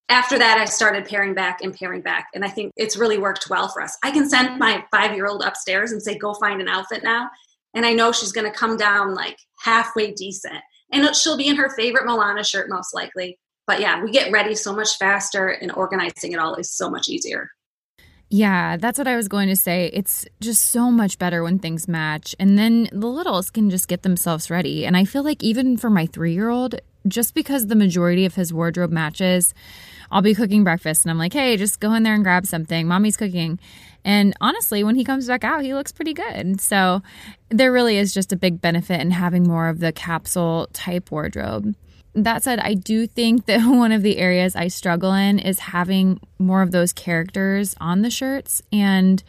after 0.09 0.39
that, 0.39 0.57
I 0.57 0.65
started 0.65 1.06
paring 1.06 1.33
back 1.33 1.61
and 1.61 1.73
paring 1.73 2.01
back. 2.01 2.27
And 2.33 2.44
I 2.44 2.50
think 2.50 2.73
it's 2.75 2.97
really 2.97 3.17
worked 3.17 3.50
well 3.50 3.69
for 3.69 3.81
us. 3.81 3.95
I 4.03 4.11
can 4.11 4.27
send 4.27 4.57
my 4.57 4.83
five 4.91 5.15
year 5.15 5.27
old 5.27 5.44
upstairs 5.44 5.91
and 5.91 6.01
say, 6.01 6.17
go 6.17 6.33
find 6.33 6.59
an 6.61 6.67
outfit 6.67 7.03
now. 7.03 7.29
And 7.75 7.85
I 7.85 7.94
know 7.94 8.11
she's 8.11 8.31
going 8.31 8.51
to 8.51 8.57
come 8.57 8.75
down 8.75 9.13
like 9.13 9.38
halfway 9.59 10.11
decent. 10.11 10.61
And 10.91 11.15
she'll 11.15 11.38
be 11.38 11.47
in 11.47 11.56
her 11.56 11.69
favorite 11.69 12.07
Moana 12.07 12.44
shirt, 12.44 12.69
most 12.69 12.94
likely. 12.95 13.38
But 13.67 13.79
yeah, 13.79 14.03
we 14.03 14.09
get 14.09 14.31
ready 14.31 14.56
so 14.56 14.75
much 14.75 14.97
faster, 14.97 15.50
and 15.50 15.71
organizing 15.73 16.31
it 16.31 16.39
all 16.39 16.55
is 16.55 16.71
so 16.71 16.89
much 16.89 17.07
easier. 17.07 17.51
Yeah, 18.31 18.77
that's 18.77 18.99
what 18.99 19.07
I 19.07 19.15
was 19.15 19.27
going 19.27 19.49
to 19.49 19.55
say. 19.55 19.89
It's 19.91 20.25
just 20.39 20.67
so 20.67 20.91
much 20.91 21.17
better 21.17 21.41
when 21.41 21.57
things 21.57 21.87
match. 21.87 22.35
And 22.39 22.59
then 22.59 22.87
the 22.91 23.07
littles 23.07 23.49
can 23.49 23.71
just 23.71 23.87
get 23.87 24.03
themselves 24.03 24.51
ready. 24.51 24.85
And 24.85 24.95
I 24.95 25.05
feel 25.05 25.23
like 25.23 25.43
even 25.43 25.77
for 25.77 25.89
my 25.89 26.05
three 26.05 26.33
year 26.33 26.49
old, 26.49 26.75
just 27.07 27.33
because 27.33 27.67
the 27.67 27.75
majority 27.75 28.25
of 28.25 28.35
his 28.35 28.53
wardrobe 28.53 28.91
matches, 28.91 29.55
I'll 30.11 30.21
be 30.21 30.35
cooking 30.35 30.63
breakfast 30.63 31.05
and 31.05 31.11
I'm 31.11 31.17
like, 31.17 31.33
hey, 31.33 31.57
just 31.57 31.79
go 31.79 31.93
in 31.93 32.03
there 32.03 32.13
and 32.13 32.23
grab 32.23 32.45
something. 32.45 32.87
Mommy's 32.87 33.17
cooking. 33.17 33.59
And 34.05 34.35
honestly, 34.41 34.83
when 34.83 34.95
he 34.95 35.03
comes 35.03 35.27
back 35.27 35.43
out, 35.43 35.63
he 35.63 35.73
looks 35.73 35.91
pretty 35.91 36.13
good. 36.13 36.61
So 36.61 37.01
there 37.49 37.71
really 37.71 37.97
is 37.97 38.13
just 38.13 38.31
a 38.31 38.37
big 38.37 38.61
benefit 38.61 39.01
in 39.01 39.11
having 39.11 39.47
more 39.47 39.69
of 39.69 39.79
the 39.79 39.91
capsule 39.91 40.67
type 40.71 41.09
wardrobe. 41.09 41.73
That 42.24 42.44
said, 42.44 42.60
I 42.60 42.74
do 42.74 43.07
think 43.07 43.45
that 43.45 43.62
one 43.66 43.92
of 43.92 44.01
the 44.01 44.18
areas 44.18 44.56
I 44.56 44.68
struggle 44.68 45.13
in 45.13 45.39
is 45.39 45.60
having 45.60 46.19
more 46.38 46.62
of 46.62 46.71
those 46.71 46.94
characters 46.94 47.75
on 47.80 48.01
the 48.01 48.10
shirts. 48.10 48.62
And 48.71 49.24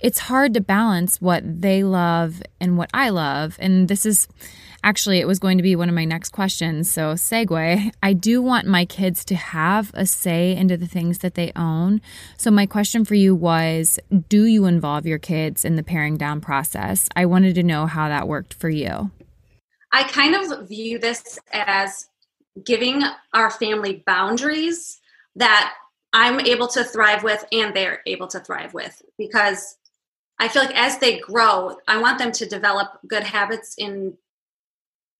it's 0.00 0.18
hard 0.18 0.54
to 0.54 0.60
balance 0.60 1.20
what 1.20 1.42
they 1.44 1.82
love 1.82 2.42
and 2.60 2.76
what 2.76 2.90
I 2.92 3.08
love. 3.08 3.56
And 3.58 3.88
this 3.88 4.04
is 4.04 4.28
Actually, 4.86 5.18
it 5.18 5.26
was 5.26 5.40
going 5.40 5.56
to 5.56 5.64
be 5.64 5.74
one 5.74 5.88
of 5.88 5.96
my 5.96 6.04
next 6.04 6.28
questions. 6.28 6.88
So, 6.88 7.14
segue. 7.14 7.90
I 8.04 8.12
do 8.12 8.40
want 8.40 8.68
my 8.68 8.84
kids 8.84 9.24
to 9.24 9.34
have 9.34 9.90
a 9.94 10.06
say 10.06 10.54
into 10.54 10.76
the 10.76 10.86
things 10.86 11.18
that 11.18 11.34
they 11.34 11.50
own. 11.56 12.00
So, 12.36 12.52
my 12.52 12.66
question 12.66 13.04
for 13.04 13.16
you 13.16 13.34
was 13.34 13.98
Do 14.28 14.44
you 14.44 14.66
involve 14.66 15.04
your 15.04 15.18
kids 15.18 15.64
in 15.64 15.74
the 15.74 15.82
paring 15.82 16.16
down 16.16 16.40
process? 16.40 17.08
I 17.16 17.26
wanted 17.26 17.56
to 17.56 17.64
know 17.64 17.86
how 17.86 18.08
that 18.08 18.28
worked 18.28 18.54
for 18.54 18.68
you. 18.68 19.10
I 19.92 20.04
kind 20.04 20.36
of 20.36 20.68
view 20.68 21.00
this 21.00 21.40
as 21.50 22.06
giving 22.64 23.02
our 23.34 23.50
family 23.50 24.02
boundaries 24.06 25.00
that 25.34 25.74
I'm 26.12 26.40
able 26.40 26.68
to 26.68 26.84
thrive 26.84 27.22
with 27.22 27.44
and 27.52 27.74
they're 27.74 28.00
able 28.06 28.26
to 28.28 28.40
thrive 28.40 28.72
with 28.72 29.02
because 29.18 29.76
I 30.38 30.48
feel 30.48 30.62
like 30.62 30.76
as 30.76 30.98
they 30.98 31.18
grow, 31.18 31.76
I 31.88 32.00
want 32.00 32.18
them 32.18 32.32
to 32.32 32.46
develop 32.46 32.98
good 33.06 33.22
habits 33.22 33.74
in 33.78 34.16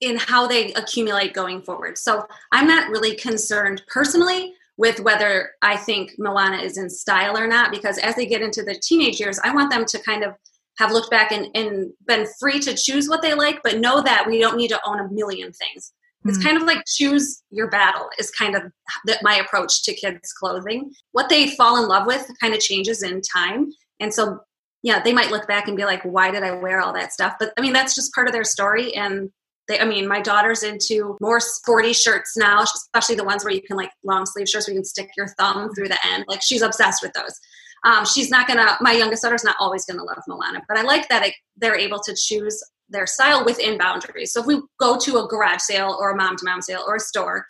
in 0.03 0.19
how 0.19 0.47
they 0.47 0.75
accumulate 0.75 1.33
going 1.33 1.63
forward. 1.63 1.97
So 1.97 2.27
I'm 2.53 2.67
not 2.67 2.91
really 2.91 3.15
concerned 3.15 3.83
personally 3.89 4.53
with 4.77 5.01
whether 5.01 5.53
I 5.63 5.79
think 5.79 6.13
Moana 6.19 6.59
is 6.59 6.77
in 6.77 6.91
style 6.91 7.39
or 7.39 7.47
not, 7.47 7.71
because 7.71 7.97
as 7.99 8.15
they 8.15 8.27
get 8.27 8.43
into 8.43 8.63
the 8.63 8.75
teenage 8.75 9.19
years, 9.19 9.41
I 9.43 9.55
want 9.55 9.71
them 9.71 9.87
to 9.87 9.99
kind 10.01 10.23
of 10.23 10.35
have 10.77 10.93
looked 10.93 11.11
back 11.11 11.33
and, 11.33 11.49
and 11.55 11.93
been 12.07 12.27
free 12.39 12.61
to 12.61 12.75
choose 12.75 13.09
what 13.09 13.23
they 13.23 13.33
like, 13.33 13.63
but 13.63 13.79
know 13.79 14.03
that 14.03 14.27
we 14.27 14.39
don't 14.39 14.59
need 14.59 14.69
to 14.69 14.81
own 14.85 15.01
a 15.01 15.09
million 15.09 15.51
things. 15.53 15.93
It's 16.29 16.43
kind 16.43 16.57
of 16.57 16.65
like 16.65 16.85
choose 16.87 17.43
your 17.51 17.69
battle 17.69 18.09
is 18.19 18.31
kind 18.31 18.55
of 18.55 18.63
that 19.07 19.23
my 19.23 19.37
approach 19.37 19.83
to 19.85 19.95
kids 19.95 20.33
clothing. 20.33 20.93
What 21.13 21.29
they 21.29 21.51
fall 21.51 21.83
in 21.83 21.89
love 21.89 22.07
with 22.07 22.29
kind 22.41 22.55
of 22.55 22.61
changes 22.61 23.03
in 23.03 23.21
time. 23.21 23.71
And 24.01 24.13
so 24.13 24.41
yeah, 24.83 25.03
they 25.03 25.13
might 25.13 25.31
look 25.31 25.49
back 25.49 25.69
and 25.69 25.77
be 25.77 25.85
like, 25.85 26.03
why 26.03 26.31
did 26.31 26.43
I 26.43 26.53
wear 26.53 26.81
all 26.81 26.93
that 26.93 27.13
stuff? 27.13 27.35
But 27.41 27.53
I 27.57 27.61
mean, 27.61 27.73
that's 27.73 27.95
just 27.95 28.15
part 28.15 28.29
of 28.29 28.33
their 28.33 28.45
story. 28.45 28.95
And 28.95 29.31
they, 29.69 29.81
I 29.81 29.85
mean, 29.85 30.07
my 30.07 30.21
daughter's 30.21 30.63
into 30.63 31.17
more 31.21 31.41
sporty 31.41 31.93
shirts 31.93 32.37
now, 32.37 32.63
especially 32.63 33.17
the 33.17 33.25
ones 33.25 33.45
where 33.45 33.53
you 33.53 33.63
can 33.63 33.77
like 33.77 33.91
long 34.05 34.27
sleeve 34.27 34.49
shirts 34.49 34.69
where 34.69 34.75
you 34.75 34.81
can 34.81 34.85
stick 34.85 35.09
your 35.17 35.29
thumb 35.39 35.75
through 35.75 35.89
the 35.89 35.99
end. 36.07 36.25
Like 36.29 36.41
she's 36.43 36.63
obsessed 36.63 37.03
with 37.03 37.13
those. 37.15 37.39
Um, 37.85 38.05
she's 38.05 38.31
not 38.31 38.49
gonna. 38.49 38.77
My 38.81 38.93
youngest 38.93 39.23
daughter's 39.23 39.45
not 39.45 39.57
always 39.61 39.85
gonna 39.85 40.03
love 40.03 40.23
Moana, 40.27 40.63
but 40.69 40.79
I 40.79 40.83
like 40.83 41.09
that 41.09 41.27
it, 41.27 41.35
they're 41.57 41.77
able 41.77 42.01
to 42.01 42.15
choose 42.17 42.63
their 42.89 43.07
style 43.07 43.45
within 43.45 43.79
boundaries. 43.79 44.33
So 44.33 44.41
if 44.41 44.47
we 44.47 44.61
go 44.79 44.99
to 44.99 45.19
a 45.19 45.27
garage 45.27 45.61
sale 45.61 45.97
or 45.99 46.11
a 46.11 46.17
mom 46.17 46.37
to 46.37 46.45
mom 46.45 46.63
sale 46.63 46.85
or 46.87 46.97
a 46.97 47.01
store, 47.01 47.47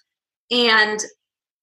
and 0.51 1.01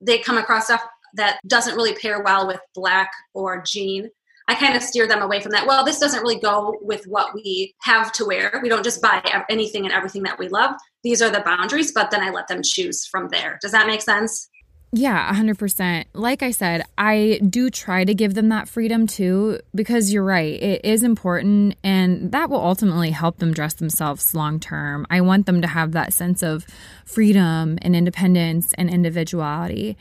they 0.01 0.19
come 0.19 0.37
across 0.37 0.65
stuff 0.65 0.83
that 1.15 1.39
doesn't 1.47 1.75
really 1.75 1.95
pair 1.95 2.21
well 2.21 2.47
with 2.47 2.59
black 2.75 3.11
or 3.33 3.63
jean, 3.65 4.09
I 4.47 4.55
kind 4.55 4.75
of 4.75 4.83
steer 4.83 5.07
them 5.07 5.21
away 5.21 5.39
from 5.39 5.51
that. 5.53 5.65
Well, 5.65 5.85
this 5.85 5.99
doesn't 5.99 6.21
really 6.21 6.39
go 6.39 6.77
with 6.81 7.05
what 7.05 7.33
we 7.33 7.73
have 7.83 8.11
to 8.13 8.25
wear. 8.25 8.59
We 8.61 8.67
don't 8.67 8.83
just 8.83 9.01
buy 9.01 9.23
anything 9.49 9.85
and 9.85 9.93
everything 9.93 10.23
that 10.23 10.37
we 10.37 10.49
love. 10.49 10.75
These 11.03 11.21
are 11.21 11.29
the 11.29 11.41
boundaries, 11.41 11.93
but 11.93 12.11
then 12.11 12.21
I 12.21 12.29
let 12.29 12.49
them 12.49 12.61
choose 12.61 13.05
from 13.05 13.29
there. 13.29 13.57
Does 13.61 13.71
that 13.71 13.87
make 13.87 14.01
sense? 14.01 14.49
Yeah, 14.95 15.33
100%. 15.33 16.05
Like 16.13 16.43
I 16.43 16.51
said, 16.51 16.83
I 16.99 17.39
do 17.49 17.71
try 17.71 18.05
to 18.05 18.13
give 18.13 18.35
them 18.35 18.49
that 18.49 18.69
freedom 18.69 19.07
too, 19.07 19.59
because 19.73 20.13
you're 20.13 20.23
right. 20.23 20.53
It 20.61 20.85
is 20.85 21.01
important, 21.01 21.75
and 21.83 22.31
that 22.31 22.51
will 22.51 22.61
ultimately 22.61 23.09
help 23.09 23.39
them 23.39 23.53
dress 23.53 23.73
themselves 23.73 24.35
long 24.35 24.59
term. 24.59 25.07
I 25.09 25.21
want 25.21 25.47
them 25.47 25.63
to 25.63 25.67
have 25.67 25.93
that 25.93 26.13
sense 26.13 26.43
of 26.43 26.67
freedom 27.05 27.79
and 27.81 27.95
independence 27.95 28.71
and 28.75 28.87
individuality. 28.87 29.97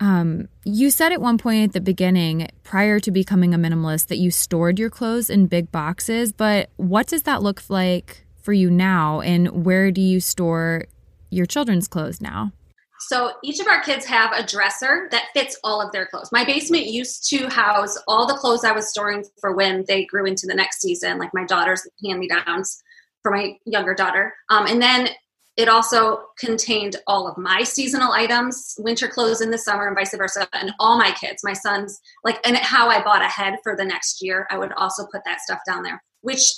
Um, 0.00 0.48
you 0.64 0.90
said 0.90 1.12
at 1.12 1.22
one 1.22 1.38
point 1.38 1.68
at 1.68 1.72
the 1.72 1.80
beginning, 1.80 2.48
prior 2.62 3.00
to 3.00 3.10
becoming 3.10 3.54
a 3.54 3.58
minimalist, 3.58 4.08
that 4.08 4.18
you 4.18 4.30
stored 4.30 4.78
your 4.78 4.90
clothes 4.90 5.30
in 5.30 5.46
big 5.46 5.72
boxes. 5.72 6.32
But 6.32 6.68
what 6.76 7.06
does 7.06 7.22
that 7.22 7.42
look 7.42 7.62
like 7.70 8.26
for 8.42 8.52
you 8.52 8.68
now? 8.68 9.22
And 9.22 9.64
where 9.64 9.90
do 9.90 10.02
you 10.02 10.20
store 10.20 10.84
your 11.30 11.46
children's 11.46 11.88
clothes 11.88 12.20
now? 12.20 12.52
So 13.00 13.32
each 13.42 13.60
of 13.60 13.66
our 13.66 13.82
kids 13.82 14.04
have 14.06 14.32
a 14.32 14.46
dresser 14.46 15.08
that 15.10 15.28
fits 15.34 15.58
all 15.62 15.80
of 15.80 15.92
their 15.92 16.06
clothes. 16.06 16.30
My 16.32 16.44
basement 16.44 16.86
used 16.86 17.28
to 17.30 17.48
house 17.48 17.96
all 18.08 18.26
the 18.26 18.34
clothes 18.34 18.64
I 18.64 18.72
was 18.72 18.88
storing 18.88 19.24
for 19.40 19.54
when 19.54 19.84
they 19.86 20.04
grew 20.06 20.26
into 20.26 20.46
the 20.46 20.54
next 20.54 20.80
season, 20.80 21.18
like 21.18 21.34
my 21.34 21.44
daughter's 21.44 21.86
hand 22.04 22.18
me 22.18 22.28
downs 22.28 22.82
for 23.22 23.30
my 23.30 23.56
younger 23.64 23.94
daughter. 23.94 24.34
Um, 24.50 24.66
and 24.66 24.80
then 24.80 25.08
it 25.56 25.68
also 25.68 26.20
contained 26.38 26.96
all 27.06 27.26
of 27.26 27.38
my 27.38 27.62
seasonal 27.62 28.12
items, 28.12 28.74
winter 28.78 29.08
clothes 29.08 29.40
in 29.40 29.50
the 29.50 29.58
summer, 29.58 29.86
and 29.86 29.96
vice 29.96 30.14
versa, 30.14 30.46
and 30.52 30.72
all 30.78 30.98
my 30.98 31.12
kids, 31.12 31.42
my 31.42 31.54
sons, 31.54 31.98
like, 32.24 32.46
and 32.46 32.56
how 32.58 32.88
I 32.88 33.02
bought 33.02 33.22
ahead 33.22 33.56
for 33.62 33.74
the 33.74 33.84
next 33.84 34.22
year. 34.22 34.46
I 34.50 34.58
would 34.58 34.72
also 34.72 35.06
put 35.10 35.22
that 35.24 35.40
stuff 35.40 35.60
down 35.66 35.82
there, 35.82 36.02
which 36.20 36.52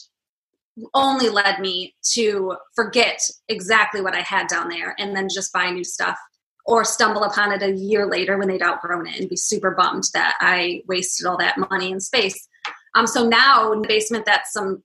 only 0.95 1.29
led 1.29 1.61
me 1.61 1.95
to 2.15 2.57
forget 2.75 3.21
exactly 3.49 4.01
what 4.01 4.15
I 4.15 4.21
had 4.21 4.49
down 4.49 4.69
there 4.69 4.95
and 4.99 5.15
then 5.17 5.29
just 5.33 5.53
buy 5.53 5.71
new 5.71 5.85
stuff 5.85 6.19
or 6.67 6.85
stumble 6.85 7.25
upon 7.25 7.53
it 7.53 7.63
a 7.63 7.73
year 7.73 8.07
later 8.07 8.37
when 8.37 8.49
they'd 8.49 8.63
outgrown 8.63 9.07
it 9.07 9.19
and 9.19 9.29
be 9.29 9.37
super 9.37 9.71
bummed 9.71 10.05
that 10.13 10.35
I 10.41 10.83
wasted 10.87 11.27
all 11.27 11.39
that 11.39 11.57
money 11.71 11.91
and 11.91 12.03
space. 12.03 12.47
Um, 12.95 13.07
so 13.07 13.27
now 13.27 13.73
in 13.73 13.81
the 13.81 13.89
basement, 13.89 14.27
that's 14.27 14.53
some 14.53 14.83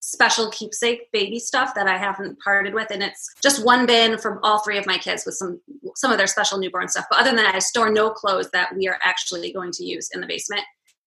special 0.00 0.50
keepsake 0.50 1.10
baby 1.12 1.38
stuff 1.38 1.74
that 1.74 1.86
I 1.86 1.96
haven't 1.96 2.38
parted 2.38 2.74
with, 2.74 2.90
and 2.90 3.02
it's 3.02 3.32
just 3.42 3.64
one 3.64 3.86
bin 3.86 4.18
for 4.18 4.38
all 4.44 4.62
three 4.62 4.78
of 4.78 4.86
my 4.86 4.98
kids 4.98 5.24
with 5.24 5.34
some 5.34 5.60
some 5.96 6.12
of 6.12 6.18
their 6.18 6.26
special 6.26 6.58
newborn 6.58 6.88
stuff. 6.88 7.06
But 7.10 7.20
other 7.20 7.30
than 7.30 7.36
that, 7.36 7.54
I 7.54 7.58
store 7.58 7.90
no 7.90 8.10
clothes 8.10 8.50
that 8.52 8.74
we 8.76 8.86
are 8.86 8.98
actually 9.02 9.52
going 9.52 9.72
to 9.72 9.84
use 9.84 10.10
in 10.12 10.20
the 10.20 10.26
basement. 10.26 10.62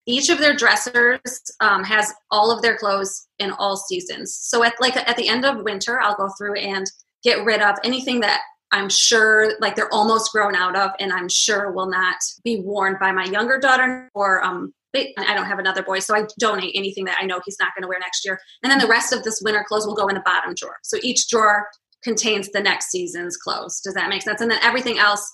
Each 0.07 0.29
of 0.29 0.39
their 0.39 0.55
dressers 0.55 1.19
um, 1.59 1.83
has 1.83 2.13
all 2.31 2.49
of 2.49 2.61
their 2.61 2.77
clothes 2.77 3.27
in 3.39 3.51
all 3.51 3.75
seasons. 3.75 4.37
So 4.41 4.63
at 4.63 4.73
like 4.79 4.95
at 4.95 5.17
the 5.17 5.27
end 5.27 5.45
of 5.45 5.63
winter, 5.63 5.99
I'll 5.99 6.15
go 6.15 6.29
through 6.37 6.55
and 6.55 6.85
get 7.23 7.43
rid 7.43 7.61
of 7.61 7.75
anything 7.83 8.21
that 8.21 8.41
I'm 8.71 8.89
sure 8.89 9.53
like 9.59 9.75
they're 9.75 9.93
almost 9.93 10.31
grown 10.31 10.55
out 10.55 10.75
of 10.75 10.91
and 10.99 11.11
I'm 11.13 11.29
sure 11.29 11.71
will 11.71 11.89
not 11.89 12.17
be 12.43 12.61
worn 12.61 12.97
by 12.99 13.11
my 13.11 13.25
younger 13.25 13.59
daughter 13.59 14.09
or 14.13 14.43
um 14.43 14.73
I 14.95 15.35
don't 15.35 15.45
have 15.45 15.59
another 15.59 15.83
boy, 15.83 15.99
so 15.99 16.15
I 16.15 16.23
donate 16.39 16.71
anything 16.75 17.05
that 17.05 17.17
I 17.21 17.25
know 17.25 17.39
he's 17.45 17.57
not 17.59 17.75
going 17.75 17.83
to 17.83 17.87
wear 17.87 17.99
next 17.99 18.25
year. 18.25 18.39
And 18.63 18.71
then 18.71 18.79
the 18.79 18.87
rest 18.87 19.13
of 19.13 19.23
this 19.23 19.41
winter 19.43 19.63
clothes 19.67 19.85
will 19.85 19.93
go 19.93 20.07
in 20.07 20.15
the 20.15 20.21
bottom 20.21 20.55
drawer. 20.55 20.77
So 20.81 20.97
each 21.03 21.27
drawer 21.29 21.67
contains 22.03 22.49
the 22.49 22.61
next 22.61 22.89
season's 22.89 23.37
clothes. 23.37 23.79
Does 23.81 23.93
that 23.93 24.09
make 24.09 24.23
sense? 24.23 24.41
And 24.41 24.49
then 24.49 24.59
everything 24.63 24.97
else 24.97 25.29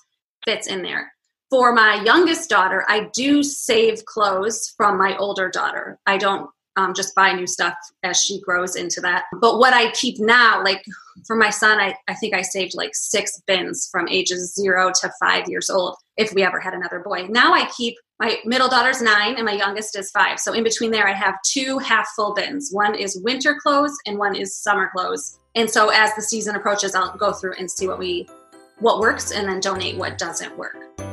fits 0.46 0.68
in 0.68 0.82
there. 0.82 1.14
For 1.54 1.72
my 1.72 2.02
youngest 2.04 2.50
daughter, 2.50 2.84
I 2.88 3.12
do 3.14 3.44
save 3.44 4.04
clothes 4.06 4.74
from 4.76 4.98
my 4.98 5.16
older 5.18 5.52
daughter. 5.52 6.00
I 6.08 6.18
don't 6.18 6.50
um, 6.78 6.96
just 6.96 7.14
buy 7.14 7.32
new 7.32 7.46
stuff 7.46 7.76
as 8.02 8.20
she 8.20 8.42
grows 8.42 8.76
into 8.76 9.00
that. 9.02 9.26
But 9.40 9.60
what 9.60 9.72
I 9.72 9.92
keep 9.92 10.20
now, 10.20 10.64
like 10.64 10.84
for 11.28 11.36
my 11.36 11.52
son, 11.52 11.80
I, 11.80 11.96
I 12.08 12.16
think 12.16 12.34
I 12.34 12.42
saved 12.42 12.74
like 12.74 12.96
six 12.96 13.40
bins 13.46 13.88
from 13.92 14.10
ages 14.10 14.56
zero 14.56 14.92
to 15.02 15.12
five 15.20 15.48
years 15.48 15.70
old 15.70 15.96
if 16.18 16.34
we 16.34 16.42
ever 16.42 16.60
had 16.60 16.74
another 16.74 17.02
boy. 17.02 17.28
Now 17.30 17.54
I 17.54 17.70
keep 17.78 17.98
my 18.20 18.40
middle 18.46 18.68
daughter's 18.68 19.04
nine 19.04 19.36
and 19.36 19.46
my 19.46 19.54
youngest 19.54 19.96
is 19.96 20.10
five. 20.10 20.40
So 20.40 20.54
in 20.54 20.64
between 20.64 20.90
there, 20.90 21.08
I 21.08 21.14
have 21.14 21.36
two 21.46 21.78
half 21.78 22.08
full 22.16 22.34
bins. 22.34 22.72
One 22.72 22.96
is 22.96 23.22
winter 23.24 23.60
clothes 23.62 23.96
and 24.08 24.18
one 24.18 24.36
is 24.36 24.58
summer 24.58 24.90
clothes. 24.92 25.38
And 25.54 25.70
so 25.70 25.90
as 25.90 26.16
the 26.16 26.24
season 26.24 26.56
approaches, 26.56 26.96
I'll 26.96 27.16
go 27.16 27.32
through 27.32 27.54
and 27.60 27.70
see 27.70 27.88
what 27.88 28.00
we 28.00 28.28
what 28.80 29.00
works 29.00 29.32
and 29.32 29.48
then 29.48 29.60
donate 29.60 29.98
what 29.98 30.18
doesn't 30.18 30.58
work. 30.58 31.13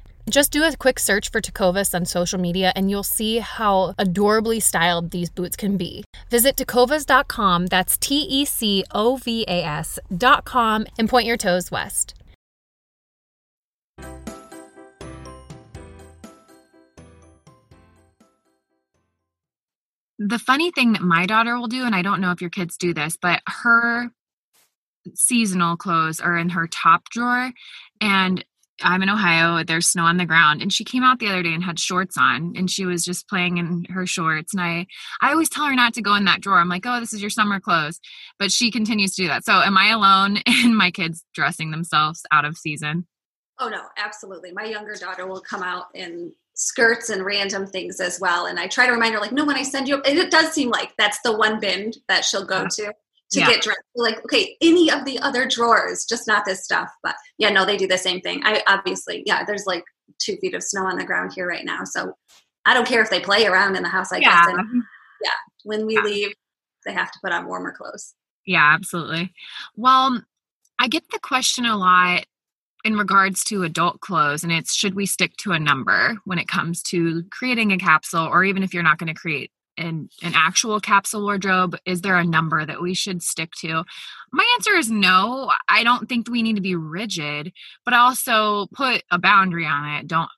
Just 0.29 0.51
do 0.51 0.63
a 0.63 0.75
quick 0.75 0.99
search 0.99 1.29
for 1.29 1.41
Tecovas 1.41 1.93
on 1.93 2.05
social 2.05 2.39
media 2.39 2.71
and 2.75 2.89
you'll 2.89 3.03
see 3.03 3.39
how 3.39 3.93
adorably 3.97 4.59
styled 4.59 5.11
these 5.11 5.29
boots 5.29 5.55
can 5.55 5.77
be. 5.77 6.03
Visit 6.29 6.55
tecovas.com, 6.55 7.67
that's 7.67 7.97
T 7.97 8.21
E 8.21 8.45
C 8.45 8.83
O 8.91 9.17
V 9.17 9.45
A 9.47 9.63
S.com, 9.63 10.85
and 10.97 11.09
point 11.09 11.25
your 11.25 11.37
toes 11.37 11.71
west. 11.71 12.15
The 20.23 20.37
funny 20.37 20.71
thing 20.71 20.93
that 20.93 21.01
my 21.01 21.25
daughter 21.25 21.57
will 21.57 21.67
do, 21.67 21.83
and 21.83 21.95
I 21.95 22.03
don't 22.03 22.21
know 22.21 22.29
if 22.29 22.41
your 22.41 22.51
kids 22.51 22.77
do 22.77 22.93
this, 22.93 23.17
but 23.19 23.41
her 23.47 24.11
seasonal 25.15 25.77
clothes 25.77 26.19
are 26.19 26.37
in 26.37 26.49
her 26.49 26.67
top 26.67 27.09
drawer 27.09 27.51
and 27.99 28.45
I'm 28.83 29.03
in 29.03 29.09
Ohio. 29.09 29.63
There's 29.63 29.87
snow 29.87 30.03
on 30.03 30.17
the 30.17 30.25
ground, 30.25 30.61
and 30.61 30.71
she 30.71 30.83
came 30.83 31.03
out 31.03 31.19
the 31.19 31.27
other 31.27 31.43
day 31.43 31.53
and 31.53 31.63
had 31.63 31.79
shorts 31.79 32.17
on, 32.17 32.53
and 32.55 32.69
she 32.69 32.85
was 32.85 33.03
just 33.03 33.27
playing 33.27 33.57
in 33.57 33.85
her 33.89 34.05
shorts. 34.05 34.53
And 34.53 34.61
I, 34.61 34.87
I 35.21 35.31
always 35.31 35.49
tell 35.49 35.65
her 35.65 35.75
not 35.75 35.93
to 35.95 36.01
go 36.01 36.15
in 36.15 36.25
that 36.25 36.41
drawer. 36.41 36.57
I'm 36.57 36.69
like, 36.69 36.85
oh, 36.85 36.99
this 36.99 37.13
is 37.13 37.21
your 37.21 37.29
summer 37.29 37.59
clothes, 37.59 37.99
but 38.39 38.51
she 38.51 38.71
continues 38.71 39.15
to 39.15 39.23
do 39.23 39.27
that. 39.27 39.45
So, 39.45 39.53
am 39.53 39.77
I 39.77 39.89
alone 39.89 40.37
in 40.63 40.75
my 40.75 40.91
kids 40.91 41.23
dressing 41.33 41.71
themselves 41.71 42.23
out 42.31 42.45
of 42.45 42.57
season? 42.57 43.07
Oh 43.59 43.69
no, 43.69 43.83
absolutely. 43.97 44.51
My 44.51 44.63
younger 44.63 44.95
daughter 44.95 45.27
will 45.27 45.41
come 45.41 45.61
out 45.61 45.85
in 45.93 46.33
skirts 46.55 47.09
and 47.09 47.23
random 47.23 47.67
things 47.67 47.99
as 47.99 48.19
well, 48.19 48.47
and 48.47 48.59
I 48.59 48.67
try 48.67 48.87
to 48.87 48.91
remind 48.91 49.13
her, 49.13 49.19
like, 49.19 49.31
no, 49.31 49.45
when 49.45 49.55
I 49.55 49.63
send 49.63 49.87
you, 49.87 50.01
it 50.03 50.31
does 50.31 50.51
seem 50.51 50.69
like 50.69 50.93
that's 50.97 51.19
the 51.21 51.35
one 51.35 51.59
bin 51.59 51.93
that 52.07 52.25
she'll 52.25 52.45
go 52.45 52.61
yeah. 52.61 52.67
to 52.67 52.93
to 53.31 53.39
yeah. 53.39 53.49
get 53.49 53.61
dressed. 53.61 53.79
Like, 53.95 54.23
okay, 54.25 54.55
any 54.61 54.91
of 54.91 55.05
the 55.05 55.19
other 55.19 55.47
drawers, 55.47 56.05
just 56.05 56.27
not 56.27 56.45
this 56.45 56.63
stuff. 56.63 56.89
But 57.03 57.15
yeah, 57.37 57.49
no, 57.49 57.65
they 57.65 57.77
do 57.77 57.87
the 57.87 57.97
same 57.97 58.21
thing. 58.21 58.41
I 58.43 58.61
obviously, 58.67 59.23
yeah, 59.25 59.43
there's 59.43 59.65
like 59.65 59.83
two 60.19 60.37
feet 60.37 60.53
of 60.53 60.63
snow 60.63 60.85
on 60.85 60.97
the 60.97 61.05
ground 61.05 61.31
here 61.33 61.47
right 61.47 61.65
now. 61.65 61.83
So 61.85 62.13
I 62.65 62.73
don't 62.73 62.87
care 62.87 63.01
if 63.01 63.09
they 63.09 63.19
play 63.19 63.45
around 63.45 63.75
in 63.75 63.83
the 63.83 63.89
house, 63.89 64.11
I 64.11 64.17
yeah. 64.17 64.45
guess. 64.45 64.55
And, 64.57 64.83
yeah, 65.23 65.29
when 65.63 65.85
we 65.85 65.95
yeah. 65.95 66.01
leave, 66.01 66.33
they 66.85 66.93
have 66.93 67.11
to 67.11 67.19
put 67.23 67.31
on 67.31 67.47
warmer 67.47 67.71
clothes. 67.71 68.13
Yeah, 68.45 68.73
absolutely. 68.73 69.31
Well, 69.75 70.21
I 70.79 70.87
get 70.87 71.03
the 71.11 71.19
question 71.19 71.65
a 71.65 71.77
lot 71.77 72.25
in 72.83 72.95
regards 72.97 73.43
to 73.45 73.63
adult 73.63 73.99
clothes, 73.99 74.43
and 74.43 74.51
it's 74.51 74.73
should 74.73 74.95
we 74.95 75.05
stick 75.05 75.37
to 75.37 75.51
a 75.51 75.59
number 75.59 76.17
when 76.25 76.39
it 76.39 76.47
comes 76.47 76.81
to 76.83 77.23
creating 77.31 77.71
a 77.71 77.77
capsule, 77.77 78.25
or 78.25 78.43
even 78.43 78.63
if 78.63 78.73
you're 78.73 78.81
not 78.81 78.97
going 78.97 79.13
to 79.13 79.19
create 79.19 79.51
an, 79.81 80.09
an 80.21 80.33
actual 80.35 80.79
capsule 80.79 81.23
wardrobe? 81.23 81.77
Is 81.85 82.01
there 82.01 82.15
a 82.15 82.23
number 82.23 82.65
that 82.65 82.81
we 82.81 82.93
should 82.93 83.21
stick 83.21 83.51
to? 83.59 83.83
My 84.31 84.45
answer 84.55 84.73
is 84.73 84.89
no. 84.89 85.51
I 85.67 85.83
don't 85.83 86.07
think 86.07 86.29
we 86.29 86.43
need 86.43 86.55
to 86.55 86.61
be 86.61 86.75
rigid, 86.75 87.51
but 87.83 87.93
also 87.93 88.67
put 88.73 89.03
a 89.11 89.19
boundary 89.19 89.65
on 89.65 89.87
it. 89.95 90.07
Don't 90.07 90.29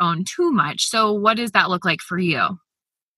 own 0.00 0.24
too 0.24 0.50
much. 0.50 0.84
So, 0.84 1.12
what 1.12 1.36
does 1.36 1.52
that 1.52 1.70
look 1.70 1.84
like 1.84 2.00
for 2.00 2.18
you? 2.18 2.58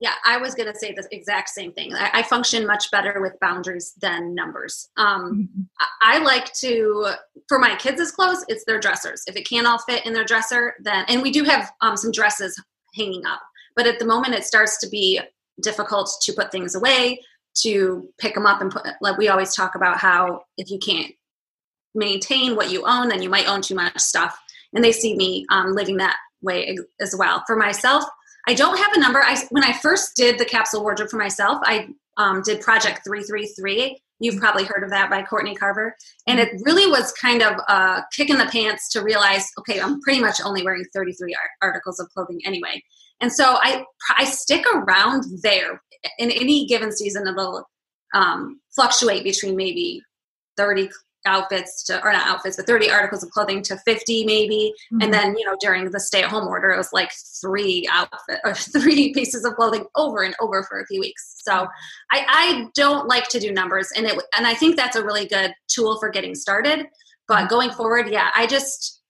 Yeah, 0.00 0.12
I 0.26 0.36
was 0.36 0.54
going 0.54 0.70
to 0.70 0.78
say 0.78 0.92
the 0.92 1.06
exact 1.12 1.48
same 1.48 1.72
thing. 1.72 1.94
I, 1.94 2.10
I, 2.14 2.22
function 2.24 2.66
much 2.66 2.90
better 2.90 3.22
with 3.22 3.38
boundaries 3.40 3.94
than 4.02 4.34
numbers. 4.34 4.90
Um, 4.96 5.48
mm-hmm. 5.48 5.62
I, 6.02 6.16
I, 6.16 6.18
like 6.18 6.52
to, 6.54 7.12
for 7.48 7.58
my 7.58 7.74
kids' 7.76 8.10
clothes, 8.10 8.44
it's 8.48 8.64
their 8.66 8.78
dressers. 8.78 9.22
If 9.26 9.36
it 9.36 9.48
can't 9.48 9.66
all 9.66 9.78
fit 9.78 10.04
in 10.04 10.12
their 10.12 10.24
dresser, 10.24 10.74
then, 10.82 11.06
and 11.08 11.22
we 11.22 11.30
do 11.30 11.44
have 11.44 11.72
um, 11.80 11.96
some 11.96 12.10
dresses 12.10 12.60
hanging 12.94 13.24
up, 13.24 13.40
but 13.76 13.86
at 13.86 13.98
the 13.98 14.04
moment 14.04 14.34
it 14.34 14.44
starts 14.44 14.78
to 14.80 14.88
be 14.90 15.20
difficult 15.60 16.10
to 16.22 16.32
put 16.32 16.52
things 16.52 16.74
away, 16.74 17.20
to 17.62 18.08
pick 18.18 18.34
them 18.34 18.46
up 18.46 18.60
and 18.60 18.70
put, 18.70 18.86
like 19.00 19.16
we 19.16 19.28
always 19.28 19.54
talk 19.54 19.74
about 19.74 19.98
how 19.98 20.42
if 20.56 20.70
you 20.70 20.78
can't 20.78 21.12
maintain 21.94 22.56
what 22.56 22.70
you 22.70 22.84
own, 22.86 23.08
then 23.08 23.22
you 23.22 23.28
might 23.28 23.48
own 23.48 23.62
too 23.62 23.74
much 23.74 23.98
stuff. 23.98 24.36
And 24.72 24.82
they 24.82 24.92
see 24.92 25.14
me 25.16 25.46
um, 25.50 25.72
living 25.72 25.98
that 25.98 26.16
way 26.42 26.76
as 27.00 27.14
well. 27.16 27.44
For 27.46 27.56
myself, 27.56 28.04
I 28.46 28.54
don't 28.54 28.78
have 28.78 28.92
a 28.92 29.00
number. 29.00 29.22
I 29.22 29.40
when 29.50 29.64
I 29.64 29.72
first 29.72 30.16
did 30.16 30.38
the 30.38 30.44
capsule 30.44 30.82
wardrobe 30.82 31.10
for 31.10 31.16
myself, 31.16 31.58
I 31.62 31.88
um, 32.16 32.42
did 32.42 32.60
Project 32.60 33.00
333. 33.04 34.00
You've 34.20 34.38
probably 34.38 34.64
heard 34.64 34.84
of 34.84 34.90
that 34.90 35.10
by 35.10 35.22
Courtney 35.22 35.54
Carver. 35.54 35.94
And 36.26 36.38
it 36.38 36.60
really 36.64 36.88
was 36.90 37.12
kind 37.12 37.42
of 37.42 37.54
a 37.68 38.04
kick 38.12 38.30
in 38.30 38.38
the 38.38 38.46
pants 38.46 38.88
to 38.92 39.02
realize, 39.02 39.48
okay, 39.58 39.80
I'm 39.80 40.00
pretty 40.02 40.20
much 40.20 40.40
only 40.44 40.62
wearing 40.62 40.84
33 40.94 41.36
articles 41.62 41.98
of 41.98 42.08
clothing 42.10 42.40
anyway. 42.44 42.82
And 43.20 43.32
so 43.32 43.56
I 43.60 43.84
I 44.16 44.24
stick 44.24 44.64
around 44.74 45.24
there. 45.42 45.80
In 46.18 46.30
any 46.30 46.66
given 46.66 46.92
season, 46.92 47.26
it'll 47.26 47.64
um, 48.14 48.60
fluctuate 48.74 49.24
between 49.24 49.56
maybe 49.56 50.02
30 50.56 50.88
outfits 51.26 51.82
to 51.84 52.02
or 52.04 52.12
not 52.12 52.26
outfits 52.26 52.56
but 52.56 52.66
30 52.66 52.90
articles 52.90 53.22
of 53.22 53.30
clothing 53.30 53.62
to 53.62 53.78
50 53.78 54.26
maybe 54.26 54.72
mm-hmm. 54.92 55.02
and 55.02 55.12
then 55.12 55.34
you 55.38 55.44
know 55.46 55.56
during 55.60 55.90
the 55.90 55.98
stay 55.98 56.22
at 56.22 56.28
home 56.28 56.46
order 56.46 56.70
it 56.70 56.76
was 56.76 56.92
like 56.92 57.10
three 57.40 57.88
outfit 57.90 58.40
or 58.44 58.54
three 58.80 59.12
pieces 59.14 59.44
of 59.44 59.54
clothing 59.54 59.86
over 59.96 60.22
and 60.22 60.34
over 60.40 60.62
for 60.64 60.80
a 60.80 60.86
few 60.86 61.00
weeks 61.00 61.40
so 61.42 61.66
i 62.12 62.26
i 62.28 62.66
don't 62.74 63.08
like 63.08 63.28
to 63.28 63.40
do 63.40 63.52
numbers 63.52 63.88
and 63.96 64.06
it 64.06 64.22
and 64.36 64.46
i 64.46 64.52
think 64.54 64.76
that's 64.76 64.96
a 64.96 65.04
really 65.04 65.26
good 65.26 65.54
tool 65.66 65.98
for 65.98 66.10
getting 66.10 66.34
started 66.34 66.86
but 67.26 67.38
mm-hmm. 67.38 67.48
going 67.48 67.70
forward 67.70 68.08
yeah 68.10 68.30
i 68.36 68.46
just 68.46 69.00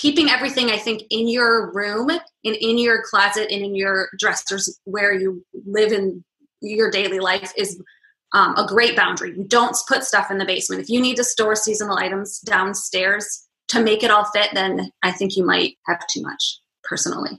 keeping 0.00 0.28
everything 0.30 0.70
i 0.70 0.76
think 0.76 1.02
in 1.10 1.28
your 1.28 1.72
room 1.72 2.08
and 2.10 2.20
in 2.44 2.78
your 2.78 3.02
closet 3.02 3.50
and 3.50 3.62
in 3.62 3.74
your 3.74 4.08
dressers 4.18 4.78
where 4.84 5.12
you 5.12 5.44
live 5.66 5.92
in 5.92 6.24
your 6.60 6.90
daily 6.90 7.20
life 7.20 7.52
is 7.56 7.80
um, 8.32 8.54
a 8.56 8.66
great 8.66 8.94
boundary. 8.94 9.30
You 9.30 9.44
don't 9.44 9.74
put 9.88 10.04
stuff 10.04 10.30
in 10.30 10.36
the 10.36 10.44
basement. 10.44 10.82
If 10.82 10.90
you 10.90 11.00
need 11.00 11.16
to 11.16 11.24
store 11.24 11.56
seasonal 11.56 11.96
items 11.96 12.40
downstairs 12.40 13.48
to 13.68 13.82
make 13.82 14.02
it 14.02 14.10
all 14.10 14.24
fit 14.24 14.50
then 14.52 14.90
i 15.02 15.12
think 15.12 15.36
you 15.36 15.44
might 15.44 15.76
have 15.86 16.04
too 16.08 16.22
much 16.22 16.60
personally. 16.82 17.38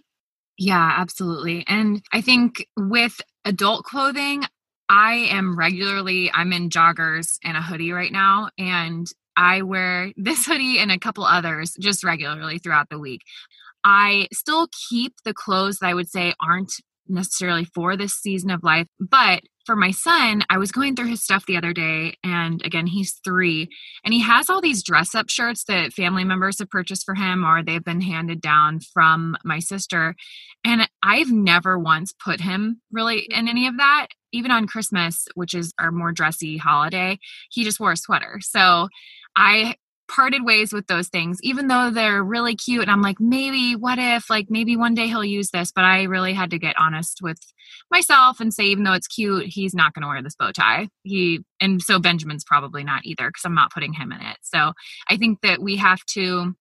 Yeah 0.57 0.93
absolutely. 0.97 1.65
And 1.67 2.01
i 2.13 2.21
think 2.21 2.67
with 2.77 3.19
adult 3.45 3.83
clothing 3.83 4.43
i 4.89 5.13
am 5.13 5.57
regularly 5.57 6.31
i'm 6.33 6.53
in 6.53 6.69
joggers 6.69 7.37
and 7.43 7.57
a 7.57 7.61
hoodie 7.61 7.91
right 7.91 8.11
now 8.11 8.49
and 8.57 9.07
I 9.39 9.61
wear 9.61 10.11
this 10.17 10.45
hoodie 10.45 10.79
and 10.79 10.91
a 10.91 10.99
couple 10.99 11.23
others 11.23 11.73
just 11.79 12.03
regularly 12.03 12.59
throughout 12.59 12.89
the 12.89 12.99
week. 12.99 13.21
I 13.85 14.27
still 14.33 14.67
keep 14.89 15.13
the 15.23 15.33
clothes 15.33 15.77
that 15.77 15.87
I 15.87 15.93
would 15.93 16.09
say 16.09 16.33
aren't 16.41 16.73
necessarily 17.07 17.63
for 17.63 17.95
this 17.95 18.13
season 18.13 18.51
of 18.51 18.63
life, 18.63 18.87
but 18.99 19.43
for 19.65 19.77
my 19.77 19.91
son, 19.91 20.43
I 20.49 20.57
was 20.57 20.71
going 20.71 20.95
through 20.95 21.07
his 21.07 21.23
stuff 21.23 21.45
the 21.45 21.55
other 21.55 21.73
day, 21.73 22.15
and 22.23 22.61
again, 22.65 22.87
he's 22.87 23.19
three, 23.23 23.69
and 24.03 24.13
he 24.13 24.19
has 24.21 24.49
all 24.49 24.61
these 24.61 24.83
dress 24.83 25.15
up 25.15 25.29
shirts 25.29 25.63
that 25.65 25.93
family 25.93 26.23
members 26.23 26.59
have 26.59 26.69
purchased 26.69 27.05
for 27.05 27.15
him 27.15 27.45
or 27.45 27.63
they've 27.63 27.83
been 27.83 28.01
handed 28.01 28.41
down 28.41 28.79
from 28.79 29.37
my 29.45 29.59
sister. 29.59 30.15
And 30.65 30.89
I've 31.01 31.31
never 31.31 31.79
once 31.79 32.13
put 32.13 32.41
him 32.41 32.81
really 32.91 33.27
in 33.29 33.47
any 33.47 33.67
of 33.67 33.77
that. 33.77 34.07
Even 34.33 34.51
on 34.51 34.67
Christmas, 34.67 35.27
which 35.35 35.53
is 35.53 35.71
our 35.79 35.91
more 35.91 36.11
dressy 36.11 36.57
holiday, 36.57 37.17
he 37.49 37.63
just 37.63 37.79
wore 37.79 37.93
a 37.93 37.97
sweater. 37.97 38.39
So 38.41 38.89
I 39.35 39.75
parted 40.09 40.43
ways 40.43 40.73
with 40.73 40.87
those 40.87 41.07
things, 41.07 41.37
even 41.43 41.67
though 41.67 41.91
they're 41.91 42.23
really 42.23 42.55
cute. 42.55 42.81
And 42.81 42.91
I'm 42.91 43.01
like, 43.01 43.19
maybe, 43.19 43.75
what 43.75 43.99
if, 43.99 44.29
like, 44.29 44.47
maybe 44.49 44.75
one 44.75 44.95
day 44.95 45.07
he'll 45.07 45.23
use 45.23 45.51
this. 45.51 45.71
But 45.71 45.85
I 45.85 46.03
really 46.03 46.33
had 46.33 46.49
to 46.49 46.59
get 46.59 46.75
honest 46.79 47.19
with 47.21 47.39
myself 47.91 48.39
and 48.39 48.53
say, 48.53 48.65
even 48.65 48.83
though 48.83 48.93
it's 48.93 49.07
cute, 49.07 49.45
he's 49.45 49.73
not 49.73 49.93
going 49.93 50.01
to 50.01 50.07
wear 50.07 50.21
this 50.21 50.35
bow 50.35 50.51
tie. 50.51 50.89
He, 51.03 51.41
and 51.61 51.81
so 51.81 51.99
Benjamin's 51.99 52.43
probably 52.43 52.83
not 52.83 53.05
either 53.05 53.29
because 53.29 53.45
I'm 53.45 53.55
not 53.55 53.71
putting 53.71 53.93
him 53.93 54.11
in 54.11 54.19
it. 54.21 54.37
So 54.41 54.73
I 55.07 55.17
think 55.17 55.41
that 55.41 55.61
we 55.61 55.77
have 55.77 56.03
to 56.13 56.55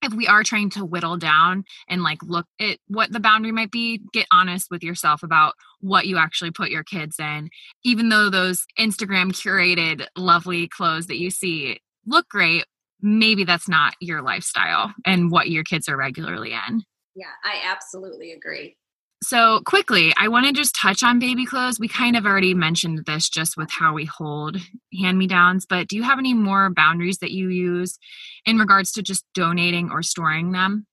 if 0.00 0.12
we 0.12 0.28
are 0.28 0.44
trying 0.44 0.70
to 0.70 0.84
whittle 0.84 1.16
down 1.16 1.64
and 1.88 2.04
like 2.04 2.22
look 2.22 2.46
at 2.60 2.78
what 2.86 3.10
the 3.12 3.18
boundary 3.18 3.50
might 3.50 3.72
be, 3.72 4.00
get 4.12 4.28
honest 4.30 4.68
with 4.70 4.82
yourself 4.82 5.24
about 5.24 5.54
what 5.80 6.06
you 6.06 6.16
actually 6.18 6.52
put 6.52 6.70
your 6.70 6.84
kids 6.84 7.18
in. 7.18 7.50
Even 7.84 8.08
though 8.08 8.30
those 8.30 8.64
Instagram 8.78 9.32
curated 9.32 10.06
lovely 10.16 10.68
clothes 10.68 11.08
that 11.08 11.18
you 11.18 11.30
see 11.30 11.80
look 12.08 12.28
great, 12.28 12.64
maybe 13.00 13.44
that's 13.44 13.68
not 13.68 13.94
your 14.00 14.22
lifestyle 14.22 14.92
and 15.04 15.30
what 15.30 15.50
your 15.50 15.64
kids 15.64 15.88
are 15.88 15.96
regularly 15.96 16.52
in. 16.52 16.82
Yeah, 17.14 17.26
I 17.44 17.60
absolutely 17.64 18.32
agree. 18.32 18.76
So, 19.20 19.60
quickly, 19.66 20.14
I 20.16 20.28
want 20.28 20.46
to 20.46 20.52
just 20.52 20.76
touch 20.76 21.02
on 21.02 21.18
baby 21.18 21.44
clothes. 21.44 21.80
We 21.80 21.88
kind 21.88 22.16
of 22.16 22.24
already 22.24 22.54
mentioned 22.54 23.04
this 23.04 23.28
just 23.28 23.56
with 23.56 23.68
how 23.68 23.92
we 23.92 24.04
hold 24.04 24.58
hand 25.00 25.18
me 25.18 25.26
downs, 25.26 25.66
but 25.68 25.88
do 25.88 25.96
you 25.96 26.04
have 26.04 26.20
any 26.20 26.34
more 26.34 26.70
boundaries 26.70 27.18
that 27.18 27.32
you 27.32 27.48
use 27.48 27.98
in 28.46 28.58
regards 28.58 28.92
to 28.92 29.02
just 29.02 29.24
donating 29.34 29.90
or 29.90 30.04
storing 30.04 30.52
them? 30.52 30.86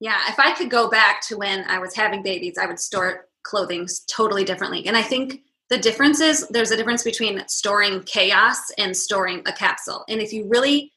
Yeah, 0.00 0.18
if 0.28 0.38
I 0.38 0.52
could 0.52 0.70
go 0.70 0.90
back 0.90 1.22
to 1.28 1.38
when 1.38 1.64
I 1.64 1.78
was 1.78 1.94
having 1.94 2.22
babies, 2.22 2.58
I 2.60 2.66
would 2.66 2.78
store 2.78 3.26
clothing 3.42 3.88
totally 4.14 4.44
differently. 4.44 4.86
And 4.86 4.96
I 4.96 5.02
think 5.02 5.40
the 5.70 5.78
difference 5.78 6.20
is 6.20 6.46
there's 6.48 6.72
a 6.72 6.76
difference 6.76 7.04
between 7.04 7.42
storing 7.48 8.02
chaos 8.02 8.70
and 8.76 8.94
storing 8.94 9.42
a 9.46 9.52
capsule. 9.52 10.04
And 10.08 10.20
if 10.20 10.32
you 10.32 10.48
really 10.48 10.92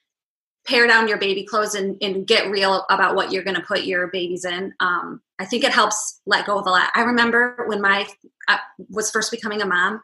pare 0.65 0.87
down 0.87 1.07
your 1.07 1.19
baby 1.19 1.45
clothes 1.45 1.75
and, 1.75 1.95
and 2.01 2.25
get 2.25 2.49
real 2.49 2.85
about 2.89 3.15
what 3.15 3.31
you're 3.31 3.43
going 3.43 3.55
to 3.55 3.61
put 3.61 3.83
your 3.83 4.07
babies 4.07 4.45
in, 4.45 4.73
um, 4.79 5.21
I 5.39 5.45
think 5.45 5.63
it 5.63 5.71
helps 5.71 6.21
let 6.25 6.47
go 6.47 6.57
of 6.57 6.65
a 6.65 6.71
lot. 6.71 6.89
I 6.95 7.01
remember 7.01 7.65
when 7.67 7.81
my 7.81 8.07
I 8.47 8.59
was 8.89 9.11
first 9.11 9.29
becoming 9.29 9.61
a 9.61 9.65
mom, 9.65 10.01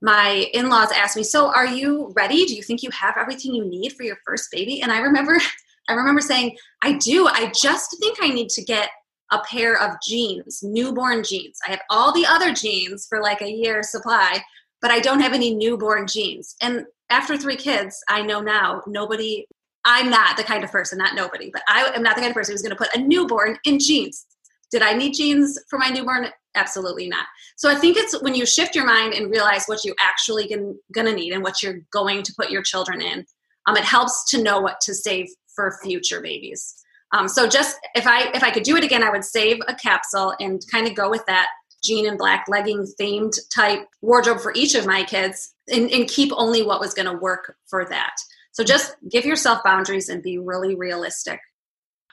my 0.00 0.48
in-laws 0.52 0.92
asked 0.92 1.16
me, 1.16 1.22
"So, 1.22 1.52
are 1.52 1.66
you 1.66 2.12
ready? 2.14 2.44
Do 2.44 2.54
you 2.54 2.62
think 2.62 2.82
you 2.82 2.90
have 2.90 3.16
everything 3.16 3.54
you 3.54 3.64
need 3.64 3.94
for 3.94 4.04
your 4.04 4.18
first 4.26 4.50
baby?" 4.52 4.80
And 4.80 4.92
I 4.92 4.98
remember, 4.98 5.38
I 5.88 5.94
remember 5.94 6.20
saying, 6.20 6.56
"I 6.82 6.92
do. 6.98 7.26
I 7.26 7.50
just 7.54 7.96
think 7.98 8.18
I 8.20 8.28
need 8.28 8.50
to 8.50 8.62
get 8.62 8.90
a 9.34 9.42
pair 9.50 9.80
of 9.80 9.96
jeans, 10.06 10.60
newborn 10.62 11.22
jeans. 11.24 11.58
I 11.66 11.70
have 11.72 11.82
all 11.90 12.12
the 12.12 12.26
other 12.26 12.52
jeans 12.52 13.06
for 13.08 13.20
like 13.20 13.42
a 13.42 13.50
year 13.50 13.82
supply, 13.82 14.42
but 14.80 14.90
I 14.90 15.00
don't 15.00 15.20
have 15.20 15.32
any 15.32 15.54
newborn 15.54 16.06
jeans. 16.06 16.54
And 16.62 16.84
after 17.10 17.36
three 17.36 17.56
kids, 17.56 18.02
I 18.08 18.22
know 18.22 18.40
now 18.40 18.82
nobody, 18.86 19.46
I'm 19.84 20.08
not 20.08 20.36
the 20.36 20.44
kind 20.44 20.64
of 20.64 20.70
person, 20.70 20.98
not 20.98 21.14
nobody, 21.14 21.50
but 21.52 21.62
I 21.68 21.92
am 21.94 22.02
not 22.02 22.14
the 22.14 22.20
kind 22.20 22.30
of 22.30 22.34
person 22.34 22.54
who's 22.54 22.62
going 22.62 22.70
to 22.70 22.76
put 22.76 22.94
a 22.94 23.00
newborn 23.00 23.58
in 23.64 23.78
jeans. 23.78 24.24
Did 24.70 24.82
I 24.82 24.94
need 24.94 25.14
jeans 25.14 25.58
for 25.68 25.78
my 25.78 25.88
newborn? 25.88 26.28
Absolutely 26.54 27.08
not. 27.08 27.26
So 27.56 27.68
I 27.68 27.74
think 27.74 27.96
it's 27.96 28.20
when 28.22 28.34
you 28.34 28.46
shift 28.46 28.74
your 28.74 28.86
mind 28.86 29.14
and 29.14 29.30
realize 29.30 29.66
what 29.66 29.84
you 29.84 29.94
actually 30.00 30.48
going 30.48 31.06
to 31.06 31.14
need 31.14 31.32
and 31.32 31.42
what 31.42 31.62
you're 31.62 31.80
going 31.92 32.22
to 32.22 32.34
put 32.38 32.50
your 32.50 32.62
children 32.62 33.00
in, 33.00 33.24
um, 33.66 33.76
it 33.76 33.84
helps 33.84 34.30
to 34.30 34.42
know 34.42 34.60
what 34.60 34.80
to 34.82 34.94
save 34.94 35.26
for 35.54 35.78
future 35.82 36.20
babies. 36.20 36.74
Um, 37.14 37.28
so 37.28 37.48
just 37.48 37.78
if 37.94 38.06
I 38.06 38.30
if 38.34 38.42
I 38.42 38.50
could 38.50 38.64
do 38.64 38.76
it 38.76 38.82
again, 38.82 39.04
I 39.04 39.10
would 39.10 39.24
save 39.24 39.58
a 39.68 39.74
capsule 39.74 40.34
and 40.40 40.60
kind 40.70 40.86
of 40.86 40.94
go 40.94 41.08
with 41.08 41.24
that 41.26 41.46
jean 41.84 42.08
and 42.08 42.18
black 42.18 42.46
legging 42.48 42.86
themed 43.00 43.38
type 43.54 43.86
wardrobe 44.02 44.40
for 44.40 44.52
each 44.56 44.74
of 44.74 44.86
my 44.86 45.04
kids 45.04 45.54
and, 45.72 45.90
and 45.90 46.08
keep 46.08 46.32
only 46.34 46.62
what 46.62 46.80
was 46.80 46.94
going 46.94 47.06
to 47.06 47.16
work 47.16 47.56
for 47.68 47.84
that. 47.84 48.14
So 48.52 48.64
just 48.64 48.96
give 49.10 49.24
yourself 49.24 49.62
boundaries 49.62 50.08
and 50.08 50.22
be 50.22 50.38
really 50.38 50.74
realistic. 50.74 51.40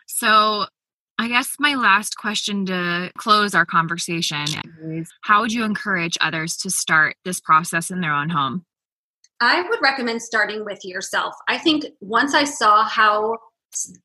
So 0.08 0.66
I 1.18 1.28
guess 1.30 1.56
my 1.58 1.76
last 1.76 2.18
question 2.18 2.66
to 2.66 3.12
close 3.18 3.56
our 3.56 3.66
conversation 3.66 4.46
is 4.84 5.10
how 5.22 5.42
would 5.42 5.54
you 5.54 5.64
encourage 5.64 6.18
others 6.20 6.58
to 6.58 6.70
start 6.70 7.16
this 7.24 7.40
process 7.40 7.92
in 7.92 8.02
their 8.02 8.14
own 8.14 8.30
home? 8.30 8.66
I 9.40 9.62
would 9.62 9.82
recommend 9.82 10.22
starting 10.22 10.66
with 10.66 10.84
yourself. 10.84 11.34
I 11.48 11.58
think 11.58 11.86
once 12.00 12.36
I 12.36 12.44
saw 12.44 12.84
how 12.84 13.38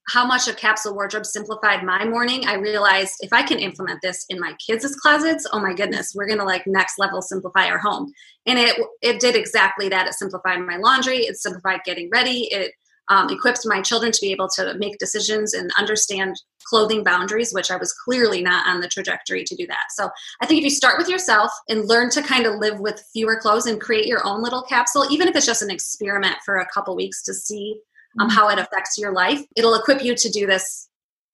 how 0.08 0.26
much 0.26 0.48
a 0.48 0.54
capsule 0.54 0.94
wardrobe 0.94 1.26
simplified 1.26 1.82
my 1.84 2.04
morning, 2.04 2.46
I 2.46 2.54
realized 2.54 3.14
if 3.20 3.32
I 3.32 3.42
can 3.42 3.58
implement 3.58 4.00
this 4.02 4.24
in 4.28 4.38
my 4.38 4.54
kids' 4.64 4.94
closets, 4.96 5.46
oh 5.52 5.60
my 5.60 5.74
goodness, 5.74 6.12
we're 6.14 6.28
gonna 6.28 6.44
like 6.44 6.66
next 6.66 6.98
level 6.98 7.20
simplify 7.20 7.66
our 7.66 7.78
home. 7.78 8.12
And 8.46 8.58
it 8.58 8.76
it 9.02 9.20
did 9.20 9.34
exactly 9.34 9.88
that. 9.88 10.06
It 10.06 10.14
simplified 10.14 10.60
my 10.60 10.76
laundry, 10.76 11.18
it 11.18 11.36
simplified 11.36 11.80
getting 11.84 12.08
ready, 12.10 12.48
it 12.52 12.72
um, 13.08 13.30
equipped 13.30 13.60
my 13.64 13.80
children 13.80 14.12
to 14.12 14.20
be 14.20 14.32
able 14.32 14.48
to 14.56 14.74
make 14.78 14.98
decisions 14.98 15.54
and 15.54 15.70
understand 15.78 16.36
clothing 16.64 17.04
boundaries, 17.04 17.52
which 17.52 17.70
I 17.70 17.76
was 17.76 17.92
clearly 17.92 18.42
not 18.42 18.66
on 18.66 18.80
the 18.80 18.88
trajectory 18.88 19.44
to 19.44 19.54
do 19.54 19.66
that. 19.68 19.86
So 19.90 20.10
I 20.40 20.46
think 20.46 20.58
if 20.58 20.64
you 20.64 20.70
start 20.70 20.98
with 20.98 21.08
yourself 21.08 21.52
and 21.68 21.86
learn 21.86 22.10
to 22.10 22.22
kind 22.22 22.46
of 22.46 22.56
live 22.56 22.80
with 22.80 23.04
fewer 23.12 23.36
clothes 23.36 23.66
and 23.66 23.80
create 23.80 24.06
your 24.06 24.26
own 24.26 24.42
little 24.42 24.62
capsule, 24.62 25.06
even 25.10 25.28
if 25.28 25.36
it's 25.36 25.46
just 25.46 25.62
an 25.62 25.70
experiment 25.70 26.36
for 26.44 26.56
a 26.56 26.68
couple 26.74 26.96
weeks 26.96 27.22
to 27.24 27.34
see 27.34 27.80
um, 28.18 28.28
mm-hmm. 28.28 28.36
how 28.36 28.48
it 28.48 28.58
affects 28.58 28.98
your 28.98 29.12
life, 29.12 29.40
it'll 29.56 29.74
equip 29.74 30.02
you 30.02 30.14
to 30.14 30.30
do 30.30 30.46
this 30.46 30.88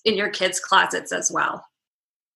in 0.05 0.17
your 0.17 0.31
kids' 0.31 0.61
closets 0.61 1.13
as 1.13 1.31
well. 1.33 1.65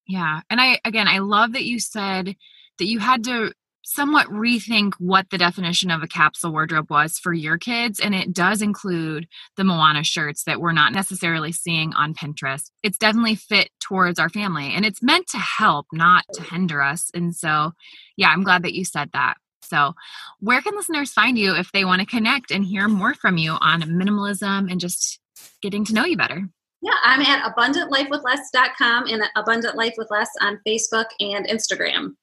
Yeah. 0.07 0.41
And 0.49 0.61
I, 0.61 0.79
again, 0.85 1.09
I 1.09 1.19
love 1.19 1.53
that 1.53 1.65
you 1.65 1.81
said 1.81 2.37
that 2.79 2.87
you 2.87 2.99
had 2.99 3.25
to 3.25 3.53
somewhat 3.89 4.27
rethink 4.27 4.95
what 4.99 5.31
the 5.31 5.39
definition 5.39 5.93
of 5.93 6.03
a 6.03 6.09
capsule 6.09 6.51
wardrobe 6.51 6.91
was 6.91 7.19
for 7.19 7.33
your 7.33 7.57
kids. 7.57 8.01
And 8.01 8.15
it 8.17 8.33
does 8.33 8.61
include 8.61 9.29
the 9.57 9.63
Moana 9.63 10.03
shirts 10.03 10.43
that 10.45 10.61
we're 10.61 10.73
not 10.73 10.93
necessarily 10.93 11.53
seeing 11.53 11.95
on 11.95 12.13
Pinterest. 12.13 12.71
It's 12.83 12.99
definitely 12.99 13.37
fit 13.37 13.71
towards 13.81 14.19
our 14.19 14.29
family 14.29 14.73
and 14.75 14.85
it's 14.85 15.03
meant 15.03 15.29
to 15.29 15.39
help, 15.39 15.87
not 15.93 16.25
to 16.35 16.43
hinder 16.43 16.83
us. 16.83 17.11
And 17.15 17.35
so, 17.35 17.73
yeah, 18.17 18.29
I'm 18.29 18.43
glad 18.43 18.65
that 18.65 18.75
you 18.75 18.85
said 18.85 19.11
that. 19.13 19.37
So, 19.69 19.95
where 20.41 20.61
can 20.61 20.77
listeners 20.77 21.13
find 21.13 21.39
you 21.39 21.55
if 21.55 21.73
they 21.73 21.85
want 21.85 22.01
to 22.01 22.07
connect 22.07 22.51
and 22.51 22.65
hear 22.65 22.89
more 22.89 23.15
from 23.15 23.39
you 23.39 23.53
on 23.61 23.83
minimalism 23.83 24.71
and 24.71 24.81
just 24.81 25.19
getting 25.63 25.85
to 25.87 25.95
know 25.95 26.05
you 26.05 26.17
better? 26.17 26.49
Yeah, 26.83 26.95
I'm 27.03 27.23
at 27.23 27.55
abundantlifewithless.com 27.55 29.07
and 29.09 29.23
Abundant 29.35 29.77
Life 29.77 29.95
with 29.97 30.09
Less 30.11 30.29
on 30.41 30.61
Facebook 30.67 31.07
and 31.21 31.47
Instagram. 31.47 32.15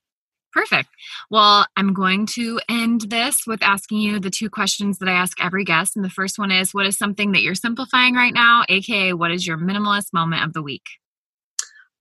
Perfect. 0.53 0.89
Well, 1.31 1.65
I'm 1.75 1.93
going 1.93 2.27
to 2.27 2.59
end 2.69 3.01
this 3.09 3.47
with 3.47 3.63
asking 3.63 3.99
you 3.99 4.19
the 4.19 4.29
two 4.29 4.51
questions 4.51 4.99
that 4.99 5.09
I 5.09 5.13
ask 5.13 5.43
every 5.43 5.65
guest. 5.65 5.95
And 5.95 6.05
the 6.05 6.11
first 6.11 6.37
one 6.37 6.51
is 6.51 6.73
What 6.73 6.85
is 6.85 6.97
something 6.97 7.31
that 7.31 7.41
you're 7.41 7.55
simplifying 7.55 8.13
right 8.13 8.33
now? 8.33 8.63
AKA, 8.69 9.13
what 9.13 9.31
is 9.31 9.47
your 9.47 9.57
minimalist 9.57 10.13
moment 10.13 10.43
of 10.43 10.53
the 10.53 10.61
week? 10.61 10.83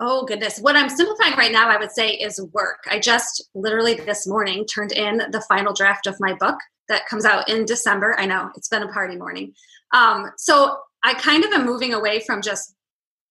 Oh, 0.05 0.25
goodness. 0.25 0.59
What 0.59 0.75
I'm 0.75 0.88
simplifying 0.88 1.37
right 1.37 1.53
now, 1.53 1.69
I 1.69 1.77
would 1.77 1.93
say, 1.93 2.11
is 2.11 2.45
work. 2.53 2.79
I 2.91 2.99
just 2.99 3.49
literally 3.55 3.95
this 3.95 4.27
morning 4.27 4.67
turned 4.67 4.91
in 4.91 5.19
the 5.31 5.45
final 5.49 5.73
draft 5.73 6.09
of 6.09 6.17
my 6.19 6.35
book 6.35 6.57
that 6.88 7.07
comes 7.07 7.25
out 7.25 7.49
in 7.49 7.65
December. 7.65 8.19
I 8.19 8.27
know 8.27 8.51
it's 8.57 8.69
been 8.69 8.83
a 8.83 8.88
party 8.88 9.15
morning. 9.15 9.55
Um, 9.95 10.33
so 10.38 10.77
I 11.05 11.15
kind 11.15 11.45
of 11.45 11.53
am 11.53 11.65
moving 11.65 11.95
away 11.95 12.19
from 12.19 12.43
just 12.43 12.75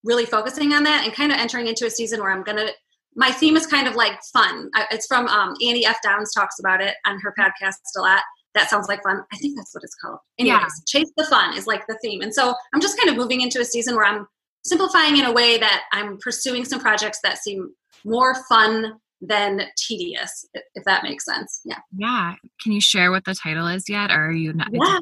really 0.06 0.26
focusing 0.26 0.72
on 0.72 0.84
that 0.84 1.04
and 1.04 1.14
kind 1.14 1.34
of 1.34 1.40
entering 1.40 1.68
into 1.68 1.86
a 1.86 1.90
season 1.90 2.22
where 2.22 2.32
I'm 2.32 2.42
going 2.42 2.58
to 2.58 2.72
my 3.18 3.32
theme 3.32 3.58
is 3.58 3.68
kind 3.68 3.90
of 3.90 3.96
like 3.96 4.18
fun. 4.32 4.70
It's 4.92 5.08
from 5.08 5.28
um, 5.28 5.56
Annie 5.62 5.86
F. 5.86 5.98
Downs 6.02 6.34
talks 6.34 6.58
about 6.58 6.80
it 6.80 6.96
on 7.06 7.20
her 7.20 7.34
podcast 7.38 7.76
a 7.98 8.00
lot. 8.00 8.22
That 8.54 8.70
sounds 8.70 8.88
like 8.88 9.04
fun. 9.04 9.22
I 9.34 9.36
think 9.36 9.58
that's 9.58 9.76
what 9.76 9.84
it's 9.84 9.96
called. 9.96 10.20
Anyways, 10.40 10.62
yeah. 10.62 10.68
chase 10.88 11.12
the 11.18 11.26
fun 11.26 11.58
is 11.58 11.68
like 11.68 11.86
the 11.88 12.00
theme. 12.02 12.22
And 12.22 12.34
so 12.34 12.56
I'm 12.74 12.80
just 12.80 12.98
kind 12.98 13.10
of 13.10 13.18
moving 13.18 13.42
into 13.42 13.60
a 13.60 13.66
season 13.66 13.98
where 13.98 14.06
I'm 14.06 14.26
simplifying 14.64 15.18
in 15.18 15.26
a 15.26 15.32
way 15.32 15.58
that 15.58 15.84
I'm 15.92 16.18
pursuing 16.18 16.66
some 16.66 16.80
projects 16.80 17.20
that 17.24 17.38
seem 17.38 17.74
more 18.06 18.36
fun 18.50 18.94
than 19.22 19.62
tedious, 19.78 20.46
if 20.54 20.84
that 20.86 21.04
makes 21.04 21.26
sense. 21.26 21.62
Yeah. 21.64 21.80
Yeah. 21.96 22.36
Can 22.62 22.72
you 22.72 22.82
share 22.82 23.12
what 23.12 23.26
the 23.26 23.36
title 23.36 23.68
is 23.68 23.88
yet? 23.88 24.10
Or 24.10 24.28
are 24.28 24.32
you 24.32 24.54
not? 24.54 24.70
Yeah. 24.72 25.00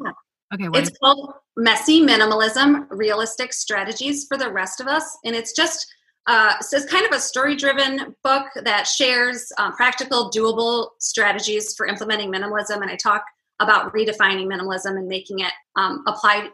Okay. 0.52 0.68
it's 0.74 0.98
called 0.98 1.34
Messy 1.58 2.02
Minimalism 2.02 2.88
Realistic 2.90 3.54
Strategies 3.54 4.26
for 4.28 4.36
the 4.36 4.52
Rest 4.52 4.82
of 4.82 4.88
Us. 4.88 5.18
And 5.24 5.36
it's 5.36 5.54
just 5.54 5.86
uh, 6.28 6.60
so 6.60 6.78
it's 6.78 6.86
kind 6.86 7.06
of 7.06 7.12
a 7.12 7.20
story 7.20 7.56
driven 7.56 8.16
book 8.24 8.46
that 8.64 8.88
shares 8.88 9.52
um, 9.58 9.74
practical, 9.74 10.30
doable 10.30 10.90
strategies 11.00 11.74
for 11.76 11.88
implementing 11.88 12.32
minimalism. 12.32 12.82
And 12.82 12.90
I 12.92 12.98
talk 12.98 13.24
about 13.60 13.94
redefining 13.94 14.46
minimalism 14.46 14.92
and 14.92 15.08
making 15.08 15.40
it 15.40 15.52
um, 15.76 16.04
apply 16.08 16.50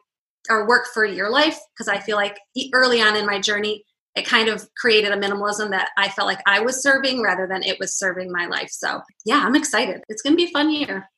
or 0.50 0.68
work 0.68 0.88
for 0.94 1.06
your 1.06 1.30
life 1.30 1.60
because 1.74 1.88
I 1.88 2.00
feel 2.00 2.18
like 2.18 2.38
early 2.74 3.02
on 3.02 3.16
in 3.16 3.26
my 3.26 3.40
journey, 3.40 3.84
it 4.16 4.26
kind 4.26 4.48
of 4.48 4.68
created 4.76 5.12
a 5.12 5.18
minimalism 5.18 5.72
that 5.72 5.90
I 5.98 6.10
felt 6.10 6.28
like 6.28 6.42
I 6.48 6.62
was 6.62 6.82
serving 6.82 7.22
rather 7.22 7.48
than 7.48 7.64
it 7.64 7.80
was 7.80 7.98
serving 7.98 8.32
my 8.32 8.46
life. 8.48 8.70
So, 8.72 9.02
yeah, 9.26 9.44
I'm 9.46 9.56
excited. 9.56 10.02
It's 10.08 10.22
going 10.22 10.34
to 10.34 10.38
be 10.38 10.46
a 10.46 10.52
fun 10.52 10.72
year. 10.72 11.10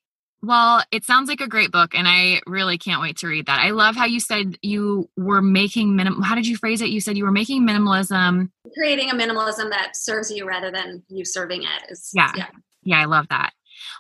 Well, 0.42 0.84
it 0.92 1.04
sounds 1.04 1.30
like 1.30 1.42
a 1.42 1.48
great 1.48 1.72
book, 1.72 1.96
and 1.96 2.08
I 2.08 2.42
really 2.46 2.78
can't 2.78 3.02
wait 3.02 3.18
to 3.18 3.28
read 3.28 3.48
that. 3.48 3.60
I 3.60 3.72
love 3.72 3.96
how 3.96 4.06
you 4.06 4.20
said 4.20 4.58
you 4.62 5.10
were 5.18 5.42
making 5.42 5.96
minimal. 5.96 6.22
How 6.22 6.36
did 6.36 6.46
you 6.46 6.58
phrase 6.58 6.80
it? 6.82 6.90
You 6.90 7.02
said 7.02 7.18
you 7.18 7.26
were 7.26 7.32
making 7.32 7.68
minimalism, 7.68 8.52
creating 8.78 9.10
a 9.10 9.16
minimalism 9.16 9.72
that 9.72 9.96
serves 9.96 10.32
you 10.32 10.48
rather 10.48 10.72
than 10.72 11.04
you 11.10 11.26
serving 11.26 11.64
it. 11.64 11.92
Is 11.92 12.12
yeah, 12.14 12.32
yeah, 12.36 12.48
yeah. 12.84 13.02
I 13.02 13.06
love 13.06 13.28
that. 13.30 13.54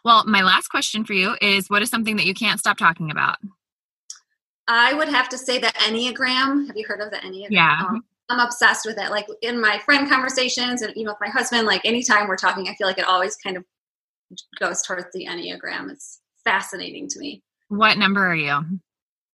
Well, 0.06 0.26
my 0.28 0.44
last 0.44 0.68
question 0.68 1.06
for 1.06 1.14
you 1.14 1.36
is: 1.42 1.72
What 1.72 1.82
is 1.82 1.90
something 1.90 2.18
that 2.18 2.28
you 2.28 2.36
can't 2.36 2.60
stop 2.60 2.78
talking 2.78 3.10
about? 3.10 3.38
I 4.68 4.94
would 4.94 5.08
have 5.08 5.30
to 5.30 5.38
say 5.38 5.60
the 5.60 5.68
Enneagram. 5.68 6.68
Have 6.68 6.76
you 6.76 6.86
heard 6.86 7.02
of 7.02 7.12
the 7.12 7.18
Enneagram? 7.18 7.48
Yeah. 7.50 7.86
Um, 7.88 8.04
I'm 8.30 8.40
obsessed 8.40 8.86
with 8.86 8.98
it. 8.98 9.10
Like 9.10 9.28
in 9.42 9.60
my 9.62 9.80
friend 9.80 10.10
conversations 10.10 10.82
and 10.82 10.92
even 10.98 11.08
with 11.08 11.18
my 11.22 11.30
husband, 11.30 11.66
like 11.66 11.86
anytime 11.86 12.28
we're 12.28 12.36
talking, 12.36 12.68
I 12.68 12.76
feel 12.76 12.88
like 12.88 12.98
it 12.98 13.06
always 13.06 13.38
kind 13.38 13.56
of 13.56 13.64
goes 14.60 14.82
towards 14.82 15.08
the 15.14 15.26
Enneagram. 15.26 15.90
It's 15.90 16.20
fascinating 16.44 17.08
to 17.10 17.20
me. 17.20 17.42
What 17.70 17.98
number 17.98 18.26
are 18.26 18.36
you? 18.36 18.62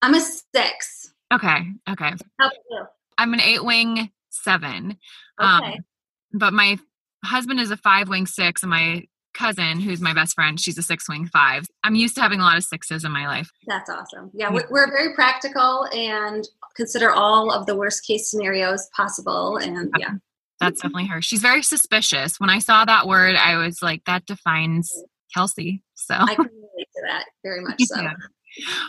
I'm 0.01 0.13
a 0.13 0.21
six. 0.21 1.11
Okay. 1.33 1.57
Okay. 1.89 2.11
How 2.39 2.47
about 2.47 2.53
you? 2.69 2.85
I'm 3.17 3.33
an 3.33 3.41
eight 3.41 3.63
wing 3.63 4.11
seven. 4.29 4.97
Um, 5.39 5.63
okay. 5.63 5.73
Um, 5.73 5.85
but 6.33 6.53
my 6.53 6.77
husband 7.23 7.59
is 7.59 7.71
a 7.71 7.77
five 7.77 8.09
wing 8.09 8.27
six, 8.27 8.63
and 8.63 8.69
my 8.69 9.05
cousin, 9.33 9.79
who's 9.79 10.01
my 10.01 10.13
best 10.13 10.35
friend, 10.35 10.59
she's 10.59 10.77
a 10.77 10.83
six 10.83 11.07
wing 11.09 11.27
five. 11.27 11.65
I'm 11.83 11.95
used 11.95 12.15
to 12.15 12.21
having 12.21 12.39
a 12.39 12.43
lot 12.43 12.57
of 12.57 12.63
sixes 12.63 13.03
in 13.03 13.11
my 13.11 13.27
life. 13.27 13.49
That's 13.67 13.89
awesome. 13.89 14.31
Yeah, 14.33 14.51
we're, 14.51 14.67
we're 14.69 14.91
very 14.91 15.13
practical 15.13 15.87
and 15.93 16.47
consider 16.75 17.11
all 17.11 17.51
of 17.51 17.65
the 17.65 17.75
worst 17.75 18.05
case 18.05 18.29
scenarios 18.29 18.87
possible. 18.95 19.57
And 19.57 19.91
yeah. 19.99 20.11
That's 20.59 20.81
definitely 20.81 21.07
her. 21.07 21.21
She's 21.21 21.41
very 21.41 21.61
suspicious. 21.61 22.39
When 22.39 22.49
I 22.49 22.59
saw 22.59 22.85
that 22.85 23.07
word, 23.07 23.35
I 23.35 23.57
was 23.57 23.81
like, 23.81 24.03
that 24.05 24.25
defines 24.25 24.93
Kelsey. 25.33 25.83
So 25.95 26.15
I 26.15 26.35
can 26.35 26.45
relate 26.45 26.87
to 26.95 27.01
that 27.07 27.25
very 27.43 27.61
much 27.65 27.81
so. 27.81 28.01
Yeah. 28.01 28.13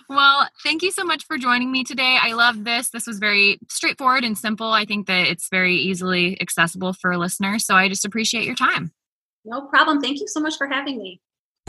Well, 0.09 0.49
thank 0.63 0.83
you 0.83 0.91
so 0.91 1.05
much 1.05 1.25
for 1.25 1.39
joining 1.39 1.73
me 1.73 1.85
today. 1.85 2.19
I 2.21 2.35
love 2.35 2.65
this. 2.65 2.91
This 2.91 3.07
was 3.07 3.19
very 3.19 3.59
straightforward 3.71 4.25
and 4.25 4.37
simple. 4.37 4.71
I 4.73 4.85
think 4.85 5.07
that 5.07 5.27
it's 5.27 5.49
very 5.51 5.75
easily 5.75 6.41
accessible 6.41 6.93
for 6.93 7.17
listeners. 7.17 7.65
So 7.65 7.75
I 7.75 7.89
just 7.89 8.05
appreciate 8.05 8.45
your 8.45 8.55
time. 8.55 8.93
No 9.45 9.63
problem. 9.63 10.01
Thank 10.01 10.21
you 10.21 10.27
so 10.27 10.41
much 10.41 10.57
for 10.57 10.67
having 10.67 10.99
me. 10.99 11.21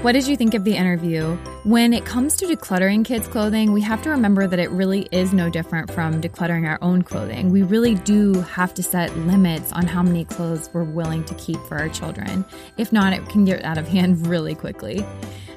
What 0.02 0.12
did 0.12 0.28
you 0.28 0.38
think 0.38 0.54
of 0.54 0.64
the 0.66 0.76
interview? 0.76 1.36
When 1.64 1.92
it 1.94 2.06
comes 2.06 2.36
to 2.38 2.46
decluttering 2.46 3.04
kids' 3.04 3.28
clothing, 3.28 3.74
we 3.74 3.82
have 3.82 4.04
to 4.04 4.10
remember 4.10 4.46
that 4.46 4.60
it 4.60 4.70
really 4.70 5.08
is 5.12 5.34
no 5.34 5.50
different 5.50 5.92
from 5.92 6.22
decluttering 6.22 6.68
our 6.68 6.78
own 6.82 7.02
clothing. 7.02 7.50
We 7.50 7.64
really 7.64 7.96
do 7.96 8.34
have 8.42 8.74
to 8.76 8.84
set 8.84 9.18
limits 9.18 9.72
on 9.72 9.88
how 9.88 10.04
many 10.04 10.26
clothes 10.26 10.70
we're 10.74 10.84
willing 10.84 11.24
to 11.26 11.34
keep 11.36 11.58
for 11.68 11.78
our 11.80 11.90
children. 11.90 12.46
If 12.78 12.94
not, 12.94 13.14
it 13.14 13.28
can 13.30 13.46
get 13.46 13.64
out 13.64 13.78
of 13.78 13.88
hand 13.96 14.28
really 14.28 14.54
quickly. 14.54 15.04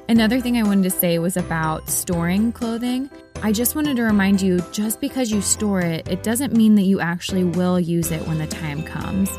Another 0.07 0.41
thing 0.41 0.57
I 0.57 0.63
wanted 0.63 0.83
to 0.83 0.89
say 0.89 1.19
was 1.19 1.37
about 1.37 1.87
storing 1.87 2.51
clothing. 2.51 3.11
I 3.43 3.51
just 3.51 3.75
wanted 3.75 3.97
to 3.97 4.03
remind 4.03 4.41
you 4.41 4.61
just 4.71 4.99
because 4.99 5.31
you 5.31 5.41
store 5.41 5.81
it, 5.81 6.07
it 6.07 6.23
doesn't 6.23 6.53
mean 6.53 6.73
that 6.75 6.83
you 6.83 6.99
actually 6.99 7.43
will 7.43 7.79
use 7.79 8.09
it 8.09 8.27
when 8.27 8.39
the 8.39 8.47
time 8.47 8.81
comes. 8.83 9.29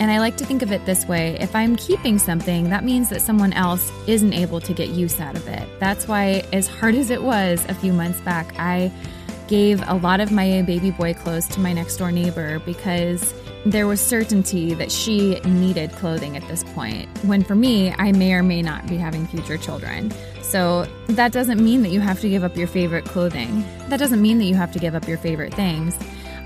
And 0.00 0.10
I 0.10 0.18
like 0.18 0.36
to 0.38 0.44
think 0.44 0.62
of 0.62 0.72
it 0.72 0.84
this 0.86 1.06
way 1.06 1.38
if 1.40 1.54
I'm 1.54 1.76
keeping 1.76 2.18
something, 2.18 2.70
that 2.70 2.84
means 2.84 3.08
that 3.10 3.22
someone 3.22 3.52
else 3.52 3.90
isn't 4.06 4.32
able 4.32 4.60
to 4.60 4.72
get 4.72 4.88
use 4.88 5.20
out 5.20 5.36
of 5.36 5.46
it. 5.48 5.68
That's 5.78 6.08
why, 6.08 6.44
as 6.52 6.66
hard 6.66 6.94
as 7.02 7.10
it 7.10 7.22
was 7.22 7.64
a 7.68 7.74
few 7.74 7.92
months 7.92 8.20
back, 8.20 8.54
I 8.58 8.92
gave 9.46 9.86
a 9.86 9.94
lot 9.94 10.20
of 10.20 10.32
my 10.32 10.62
baby 10.62 10.90
boy 10.90 11.14
clothes 11.14 11.46
to 11.48 11.60
my 11.60 11.72
next 11.72 11.96
door 11.98 12.10
neighbor 12.10 12.58
because 12.60 13.34
there 13.66 13.86
was 13.86 14.00
certainty 14.00 14.74
that 14.74 14.92
she 14.92 15.40
needed 15.40 15.90
clothing 15.92 16.36
at 16.36 16.46
this 16.48 16.62
point. 16.64 17.08
When 17.24 17.42
for 17.42 17.54
me, 17.54 17.94
I 17.96 18.12
may 18.12 18.34
or 18.34 18.42
may 18.42 18.60
not 18.60 18.86
be 18.86 18.96
having 18.96 19.26
future 19.26 19.56
children. 19.56 20.12
So 20.42 20.86
that 21.08 21.32
doesn't 21.32 21.62
mean 21.62 21.82
that 21.82 21.88
you 21.88 22.00
have 22.00 22.20
to 22.20 22.28
give 22.28 22.44
up 22.44 22.56
your 22.56 22.66
favorite 22.66 23.06
clothing. 23.06 23.64
That 23.88 23.98
doesn't 23.98 24.20
mean 24.20 24.38
that 24.38 24.44
you 24.44 24.54
have 24.54 24.72
to 24.72 24.78
give 24.78 24.94
up 24.94 25.08
your 25.08 25.18
favorite 25.18 25.54
things. 25.54 25.96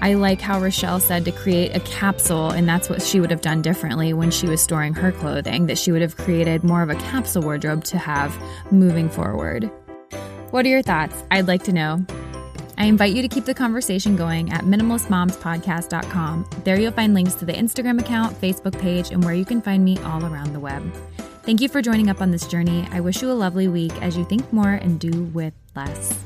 I 0.01 0.15
like 0.15 0.41
how 0.41 0.61
Rachelle 0.61 1.01
said 1.01 1.25
to 1.25 1.33
create 1.33 1.75
a 1.75 1.81
capsule, 1.81 2.51
and 2.51 2.69
that's 2.69 2.89
what 2.89 3.03
she 3.03 3.19
would 3.21 3.31
have 3.31 3.41
done 3.41 3.63
differently 3.63 4.13
when 4.13 4.31
she 4.31 4.47
was 4.47 4.63
storing 4.63 4.95
her 4.95 5.11
clothing, 5.11 5.67
that 5.67 5.79
she 5.79 5.91
would 5.91 6.03
have 6.03 6.17
created 6.17 6.63
more 6.63 6.83
of 6.83 6.91
a 6.91 6.95
capsule 6.95 7.43
wardrobe 7.43 7.83
to 7.85 7.99
have 7.99 8.37
moving 8.71 9.09
forward. 9.11 9.71
What 10.51 10.65
are 10.65 10.69
your 10.69 10.83
thoughts? 10.83 11.25
I'd 11.31 11.49
like 11.49 11.65
to 11.65 11.73
know. 11.73 12.07
I 12.79 12.85
invite 12.85 13.13
you 13.13 13.23
to 13.23 13.29
keep 13.29 13.45
the 13.45 13.55
conversation 13.55 14.15
going 14.15 14.53
at 14.53 14.63
minimalistmomspodcast.com. 14.63 16.49
There 16.63 16.79
you'll 16.79 16.93
find 16.93 17.13
links 17.13 17.35
to 17.35 17.45
the 17.45 17.53
Instagram 17.53 18.01
account, 18.01 18.41
Facebook 18.41 18.79
page, 18.79 19.11
and 19.11 19.25
where 19.25 19.35
you 19.35 19.45
can 19.45 19.61
find 19.61 19.85
me 19.85 19.99
all 19.99 20.25
around 20.25 20.53
the 20.53 20.61
web. 20.61 20.95
Thank 21.43 21.61
you 21.61 21.69
for 21.69 21.83
joining 21.83 22.09
up 22.09 22.21
on 22.21 22.31
this 22.31 22.47
journey. 22.47 22.87
I 22.93 23.01
wish 23.01 23.21
you 23.21 23.33
a 23.33 23.35
lovely 23.35 23.67
week 23.67 24.01
as 24.01 24.17
you 24.17 24.25
think 24.25 24.53
more 24.53 24.75
and 24.75 25.01
do 25.01 25.25
with 25.25 25.55
less. 25.75 26.23